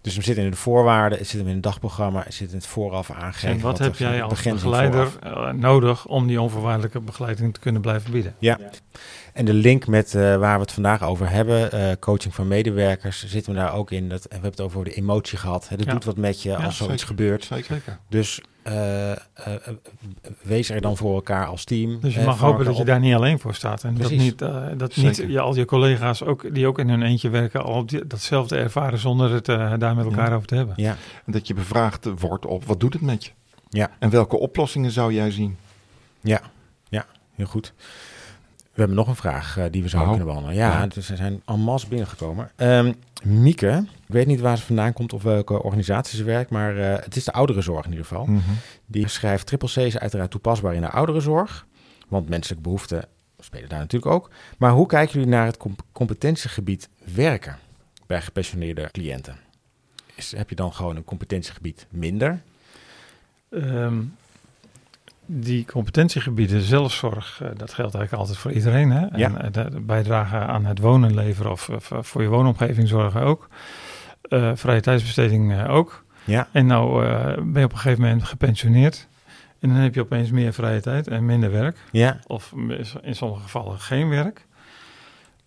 [0.01, 2.55] Dus we zitten in de voorwaarden, het zit hem in het dagprogramma, het zit in
[2.55, 3.49] het vooraf aangeven.
[3.49, 5.47] En wat de heb jij als begeleider vooraf.
[5.47, 8.35] eh, nodig om die onvoorwaardelijke begeleiding te kunnen blijven bieden?
[8.39, 8.59] Ja.
[9.33, 13.25] En de link met eh, waar we het vandaag over hebben, eh, coaching van medewerkers,
[13.27, 14.09] zitten we daar ook in.
[14.09, 15.69] Dat, we hebben het over de emotie gehad.
[15.69, 15.75] Hè.
[15.77, 15.91] Dat Ja.
[15.91, 17.07] doet wat met je als zoiets zeker.
[17.07, 17.43] gebeurt.
[17.43, 17.99] Zeker.
[18.09, 19.11] Dus eh,
[20.41, 21.99] wees er dan voor elkaar als team.
[21.99, 22.87] Dus je mag hopen dat je op.
[22.87, 23.83] daar niet alleen voor staat.
[23.83, 27.01] En dat niet, eh, dat niet je, al je collega's ook, die ook in hun
[27.01, 30.35] eentje werken, al die- datzelfde ervaren zonder het eh, daar met elkaar Ja.
[30.35, 30.73] over te hebben.
[30.77, 33.31] Ja, En dat je bevraagd wordt op wat doet het met je?
[33.69, 33.89] Ja.
[33.99, 35.57] En welke oplossingen zou jij zien?
[36.21, 36.41] ja,
[36.89, 37.05] ja,
[37.35, 37.73] heel goed.
[38.81, 40.17] We hebben nog een vraag eh, die we zouden Oh.
[40.17, 40.67] kunnen behandelen.
[40.67, 40.87] Ja, Ja.
[40.87, 42.51] dus er zijn en masse binnengekomen.
[42.55, 46.77] Ehm, Mieke, ik weet niet waar ze vandaan komt of welke organisatie ze werkt, maar
[46.77, 48.27] eh, het is de ouderenzorg in ieder geval.
[48.85, 51.65] Die schrijft triple C is uiteraard toepasbaar in de ouderenzorg.
[52.07, 53.05] Want menselijke behoeften
[53.39, 54.29] spelen daar natuurlijk ook.
[54.57, 57.57] Maar hoe kijken jullie naar het comp- competentiegebied werken
[58.07, 59.35] bij gepensioneerde cliënten?
[60.15, 62.41] Is, heb je dan gewoon een competentiegebied minder?
[63.49, 64.01] Ehm,
[65.25, 68.91] die competentiegebieden, zelfzorg, eh, dat geldt eigenlijk altijd voor iedereen.
[68.91, 68.99] Hè?
[68.99, 69.09] Ja.
[69.15, 72.87] En eh, de, de bijdrage aan het wonen leveren of, of, eh, voor je woonomgeving
[72.87, 73.47] zorgen ook.
[74.53, 76.03] Vrije tijdsbesteding ook.
[76.23, 77.01] Ja, En nou
[77.51, 79.07] ben je op een gegeven moment gepensioneerd.
[79.59, 81.77] En dan heb je opeens meer vrije tijd en minder werk.
[81.91, 82.53] ja, Of
[83.01, 84.45] in sommige gevallen geen werk.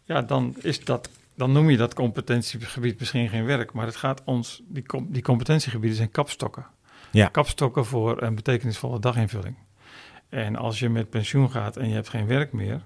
[0.05, 3.73] Ja, dan, is dat, dan noem je dat competentiegebied misschien geen werk.
[3.73, 6.67] Maar het gaat ons, die, com- die competentiegebieden zijn kapstokken.
[7.11, 7.27] Ja.
[7.29, 9.57] Kapstokken voor een betekenisvolle daginvulling.
[10.29, 12.81] En als je met pensioen gaat en je hebt geen werk meer,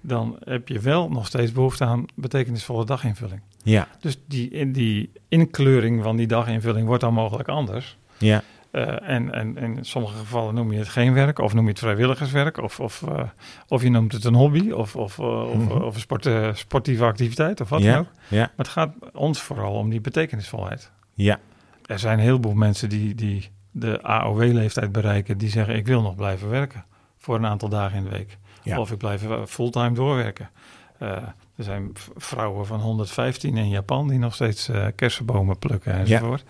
[0.00, 3.40] dan heb je wel nog steeds behoefte aan betekenisvolle daginvulling.
[3.62, 7.96] ja, Dus die, die inkleuring van die daginvulling wordt dan mogelijk anders.
[8.18, 11.64] ja, Eh, en, en, en in sommige gevallen noem je het geen werk, of noem
[11.64, 13.22] je het vrijwilligerswerk, of, of, eh,
[13.68, 15.72] of je noemt het een hobby, of, of, eh, of, Mhm.
[15.72, 18.08] of een sport, sportieve activiteit, of wat ja, dan ook.
[18.28, 20.90] ja, Maar het gaat ons vooral om die betekenisvolheid.
[21.14, 21.38] ja,
[21.86, 26.14] Er zijn een heleboel mensen die, die de AOW-leeftijd bereiken, die zeggen ik wil nog
[26.16, 26.84] blijven werken
[27.18, 28.38] voor een aantal dagen in de week.
[28.62, 28.78] Ja.
[28.80, 30.50] Of ik blijf fulltime doorwerken.
[30.98, 31.08] Eh,
[31.56, 36.44] er zijn vrouwen van 115 in Japan die nog steeds eh, kersenbomen plukken enzovoort.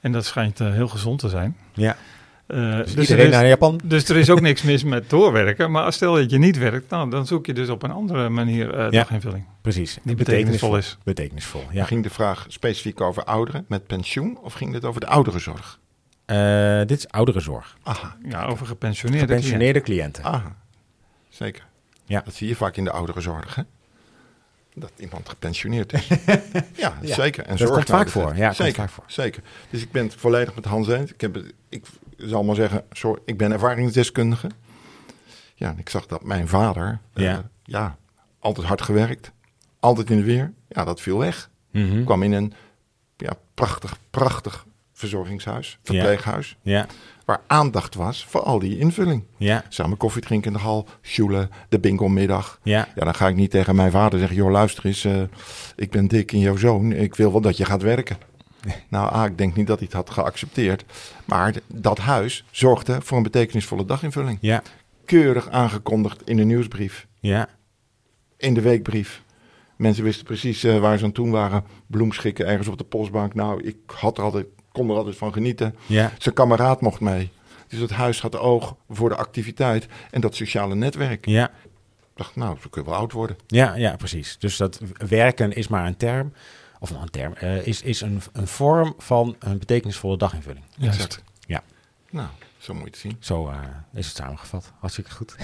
[0.00, 1.56] En dat schijnt eh, heel gezond te zijn.
[1.74, 1.96] ja.
[2.46, 3.80] Eh, Dus, dus, er iedereen is, naar Japan?
[3.84, 5.70] dus er is ook niks mis met doorwerken.
[5.70, 8.74] Maar stel dat je niet werkt, nou, dan zoek je dus op een andere manier
[8.74, 9.44] eh, daginvulling.
[9.60, 9.98] Precies.
[10.02, 10.98] Die betekenisvol is.
[11.04, 11.84] Betekenisvol, ja.
[11.84, 15.78] Ging de vraag specifiek over ouderen met pensioen of ging het over de ouderenzorg?
[16.30, 17.76] Eh, dit is ouderenzorg.
[17.82, 19.36] Aha, Ja, over gepensioneerde cliënten.
[19.36, 20.24] Gepensioneerde cliënten.
[20.24, 20.56] aha.
[21.28, 21.66] Zeker.
[22.04, 22.20] Ja.
[22.24, 23.62] Dat zie je vaak in de ouderenzorg, hè?
[24.74, 26.08] Dat iemand gepensioneerd is.
[26.76, 27.42] ja, Ja, zeker.
[27.44, 28.36] En dat zorg komt vaak voor.
[28.36, 29.04] Ja, komt zeker, vaak voor.
[29.06, 29.42] zeker.
[29.70, 31.12] Dus ik ben het volledig met Hans eens.
[31.12, 31.84] Ik, heb, het- ik
[32.16, 34.48] zal maar zeggen, sorry, ik ben ervaringsdeskundige.
[35.54, 37.48] Ja, en ik zag dat mijn vader, eh, Ja.
[37.64, 37.96] ja,
[38.38, 39.32] altijd hard gewerkt.
[39.80, 40.52] Altijd in de weer.
[40.68, 41.50] Ja, dat viel weg.
[41.70, 42.04] Mhm.
[42.04, 42.52] kwam in een
[43.16, 44.66] ja, prachtig, prachtig
[45.00, 46.56] verzorgingshuis, verpleeghuis.
[46.62, 46.86] Ja,
[47.24, 49.24] Waar aandacht was voor al die invulling.
[49.36, 52.60] ja, Samen koffie drinken in de hal, sjoelen, de bingo-middag.
[52.62, 55.22] ja, Ja, dan ga ik niet tegen mijn vader zeggen: joh, luister eens, eh,
[55.76, 56.92] ik ben dik in jouw zoon.
[56.92, 58.16] Ik wil wel dat je gaat werken.
[58.88, 60.84] Nou, A, ik denk niet dat hij het had geaccepteerd.
[61.24, 64.38] Maar dat huis zorgde voor een betekenisvolle daginvulling.
[64.40, 64.62] ja,
[65.04, 67.48] Keurig aangekondigd in de nieuwsbrief, ja,
[68.36, 69.22] in de weekbrief.
[69.76, 71.64] Mensen wisten precies eh, waar ze aan toe waren.
[71.86, 73.34] Bloemschikken ergens op de postbank.
[73.34, 75.74] Nou, ik had er altijd, kon er altijd van genieten.
[75.86, 77.30] ja, Zijn kameraad mocht mee.
[77.68, 81.26] Dus het huis had oog voor de activiteit en dat sociale netwerk.
[81.26, 81.50] Ik ja,
[82.14, 83.36] dacht, nou, zo kun je wel oud worden.
[83.46, 84.36] ja, ja, precies.
[84.38, 86.32] Dus dat werken is maar een term,
[86.80, 90.64] of nou, een term, eh, is, is een, een vorm van een betekenisvolle daginvulling.
[90.76, 90.94] Juist.
[91.00, 91.22] Exact.
[91.46, 91.62] Ja.
[92.10, 93.16] Nou, zo moet je het zien.
[93.20, 93.58] Zo eh,
[93.92, 94.72] is het samengevat.
[94.78, 95.36] Hartstikke goed.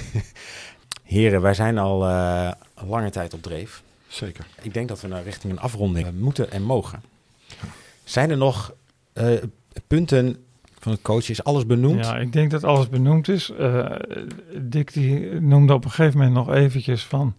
[1.02, 3.82] Heren, wij zijn al een lange tijd op dreef.
[4.08, 4.46] Zeker.
[4.62, 7.02] Ik denk dat we naar richting een afronding moeten en mogen.
[8.04, 8.72] Zijn er nog
[9.16, 9.42] eh,
[9.86, 10.36] punten
[10.78, 11.28] van het coach?
[11.28, 12.04] Is alles benoemd?
[12.04, 13.52] Ja, ik denk dat alles benoemd is.
[14.60, 17.34] Dick die noemde op een gegeven moment nog eventjes van...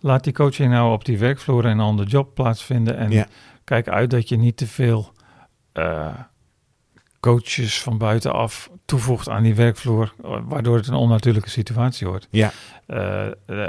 [0.00, 2.96] laat die coaching nou op die werkvloer en on the job plaatsvinden.
[2.96, 3.26] En Ja.
[3.64, 5.12] kijk uit dat je niet te veel
[5.72, 6.14] eh,
[7.20, 10.14] coaches van buitenaf toevoegt aan die werkvloer,
[10.44, 12.28] waardoor het een onnatuurlijke situatie wordt.
[12.30, 12.52] Ja.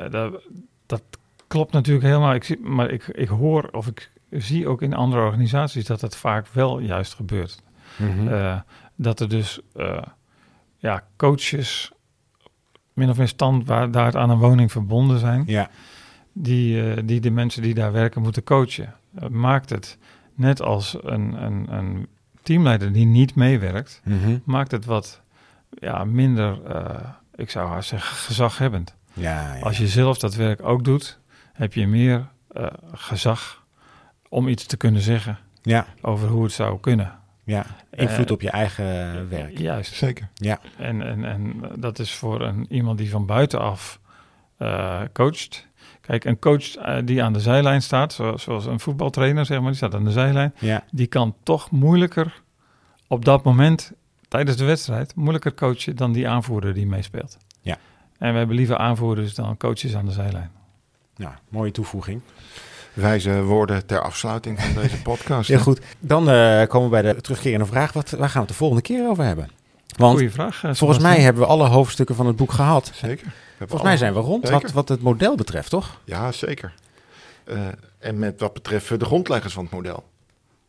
[0.09, 0.41] Dat,
[0.85, 1.03] dat
[1.47, 2.33] klopt natuurlijk helemaal.
[2.33, 6.15] Ik zie, maar ik, ik hoor of ik zie ook in andere organisaties dat het
[6.15, 7.61] vaak wel juist gebeurt.
[7.97, 8.27] Mhm.
[8.27, 8.59] Eh,
[8.95, 10.01] dat er dus eh,
[10.77, 11.91] ja, coaches
[12.93, 15.69] min of meer standaard aan een woning verbonden zijn, ja.
[16.33, 18.93] die, eh, die de mensen die daar werken moeten coachen.
[19.11, 19.97] Dat maakt het
[20.35, 22.07] net als een, een, een
[22.41, 24.37] teamleider die niet meewerkt, Mhm.
[24.43, 25.21] maakt het wat
[25.79, 26.59] ja, minder,
[27.35, 28.95] ik zou haast zeggen, gezaghebbend.
[29.13, 29.61] ja, ja.
[29.61, 31.19] Als je zelf dat werk ook doet,
[31.53, 32.27] heb je meer
[32.93, 33.62] gezag
[34.33, 37.11] om iets te kunnen zeggen ja, over hoe het zou kunnen.
[37.43, 37.65] ja.
[37.91, 39.57] Invloed Eh, op je eigen werk.
[39.57, 39.93] Juist.
[39.93, 40.29] Zeker.
[40.77, 43.99] En, en, en dat is voor een, iemand die van buitenaf
[44.57, 45.67] eh, coacht.
[46.01, 49.67] Kijk, een coach eh, die aan de zijlijn staat, zoals, zoals een voetbaltrainer, zeg maar,
[49.67, 52.41] die staat aan de zijlijn, Ja, die kan toch moeilijker
[53.07, 53.91] op dat moment
[54.27, 57.37] tijdens de wedstrijd moeilijker coachen dan die aanvoerder die meespeelt.
[57.61, 57.77] Ja.
[58.17, 60.51] En we hebben liever aanvoerders dan coaches aan de zijlijn.
[61.15, 62.21] nou, mooie toevoeging.
[62.93, 65.47] Wijze woorden ter afsluiting van deze podcast.
[65.47, 65.63] Heel hè?
[65.63, 65.79] goed.
[65.99, 67.93] Dan eh, komen we bij de terugkerende vraag.
[67.93, 69.49] Wat, waar gaan we het de volgende keer over hebben?
[69.97, 70.63] Want Goeie vraag.
[70.63, 72.91] eh, volgens mij hebben we alle hoofdstukken van het boek gehad.
[72.93, 73.33] Zeker.
[73.57, 75.99] Volgens mij zijn we rond wat, wat het model betreft, toch?
[76.05, 76.73] Ja, zeker.
[77.43, 77.57] Eh,
[77.99, 80.03] en met wat betreft de grondleggers van het model.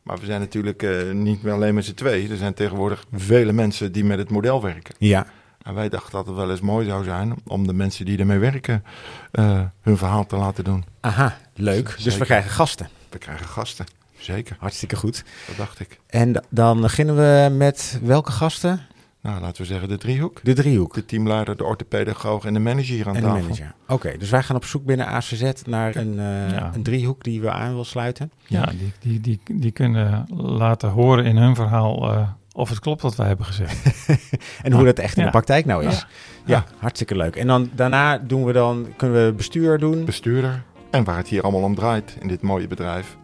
[0.03, 2.29] Maar we zijn natuurlijk eh, niet meer alleen met z'n twee.
[2.31, 4.95] Er zijn tegenwoordig vele mensen die met het model werken.
[4.99, 5.27] Ja.
[5.65, 8.39] En wij dachten dat het wel eens mooi zou zijn om de mensen die ermee
[8.39, 8.85] werken
[9.31, 10.85] eh, hun verhaal te laten doen.
[11.01, 11.97] Aha, leuk.
[12.03, 12.89] Dus we krijgen gasten.
[13.11, 13.87] We krijgen gasten.
[14.19, 15.25] Zeker, Hartstikke goed.
[15.47, 16.01] dat dacht ik.
[16.07, 18.81] En dan beginnen we met welke gasten?
[19.21, 20.41] Nou, laten we zeggen de driehoek.
[20.43, 20.95] De driehoek.
[20.95, 23.43] De teamleider, de orthopedagoog en de manager hier aan En de tafel.
[23.43, 23.75] manager.
[23.89, 26.71] Oké, dus wij gaan op zoek binnen ACZ naar een, eh, Ja.
[26.75, 28.33] een driehoek die we aan wil sluiten.
[28.47, 33.03] Ja, die, die, die, die kunnen laten horen in hun verhaal eh, of het klopt
[33.03, 33.77] wat wij hebben gezegd.
[34.63, 35.25] En hoe dat echt in Ja.
[35.25, 35.99] de praktijk nou is.
[35.99, 36.07] Ja.
[36.45, 36.65] Ja.
[36.79, 37.37] hartstikke leuk.
[37.37, 40.05] En dan daarna doen we dan, kunnen we bestuur doen.
[40.05, 40.63] Bestuurder.
[40.91, 43.17] En waar het hier allemaal om draait in dit mooie bedrijf.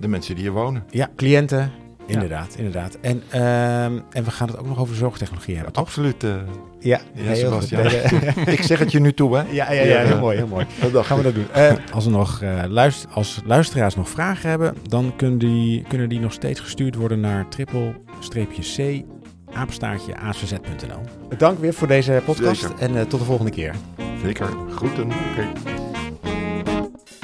[0.00, 0.84] De mensen die hier wonen.
[0.90, 1.70] Ja, cliënten.
[2.06, 2.98] Inderdaad, inderdaad.
[3.00, 5.84] En, ehm, en we gaan het ook nog over zorgtechnologie hebben, toch?
[5.84, 6.24] Absoluut.
[6.24, 6.30] eh,
[6.80, 7.34] Ja, Ja.
[7.34, 7.86] Sebastian.
[8.56, 9.42] Ik zeg het je nu toe, hè?
[9.50, 10.66] Ja, ja, ja, heel mooi, heel mooi.
[10.92, 11.46] Dat Gaan we dat doen.
[11.52, 16.08] Eh, als, er nog, eh, luister, als luisteraars nog vragen hebben, dan kunnen die, kunnen
[16.08, 19.04] die nog steeds gestuurd worden naar triple-c
[19.52, 21.00] apenstaartje acz.nl.
[21.38, 22.78] Dank weer voor deze podcast Zeker.
[22.78, 23.74] en eh, tot de volgende keer.
[24.24, 24.46] Zeker.
[24.70, 25.04] Groeten.
[25.04, 25.46] Oké.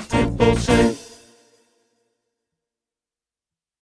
[0.09, 1.02] Triple C.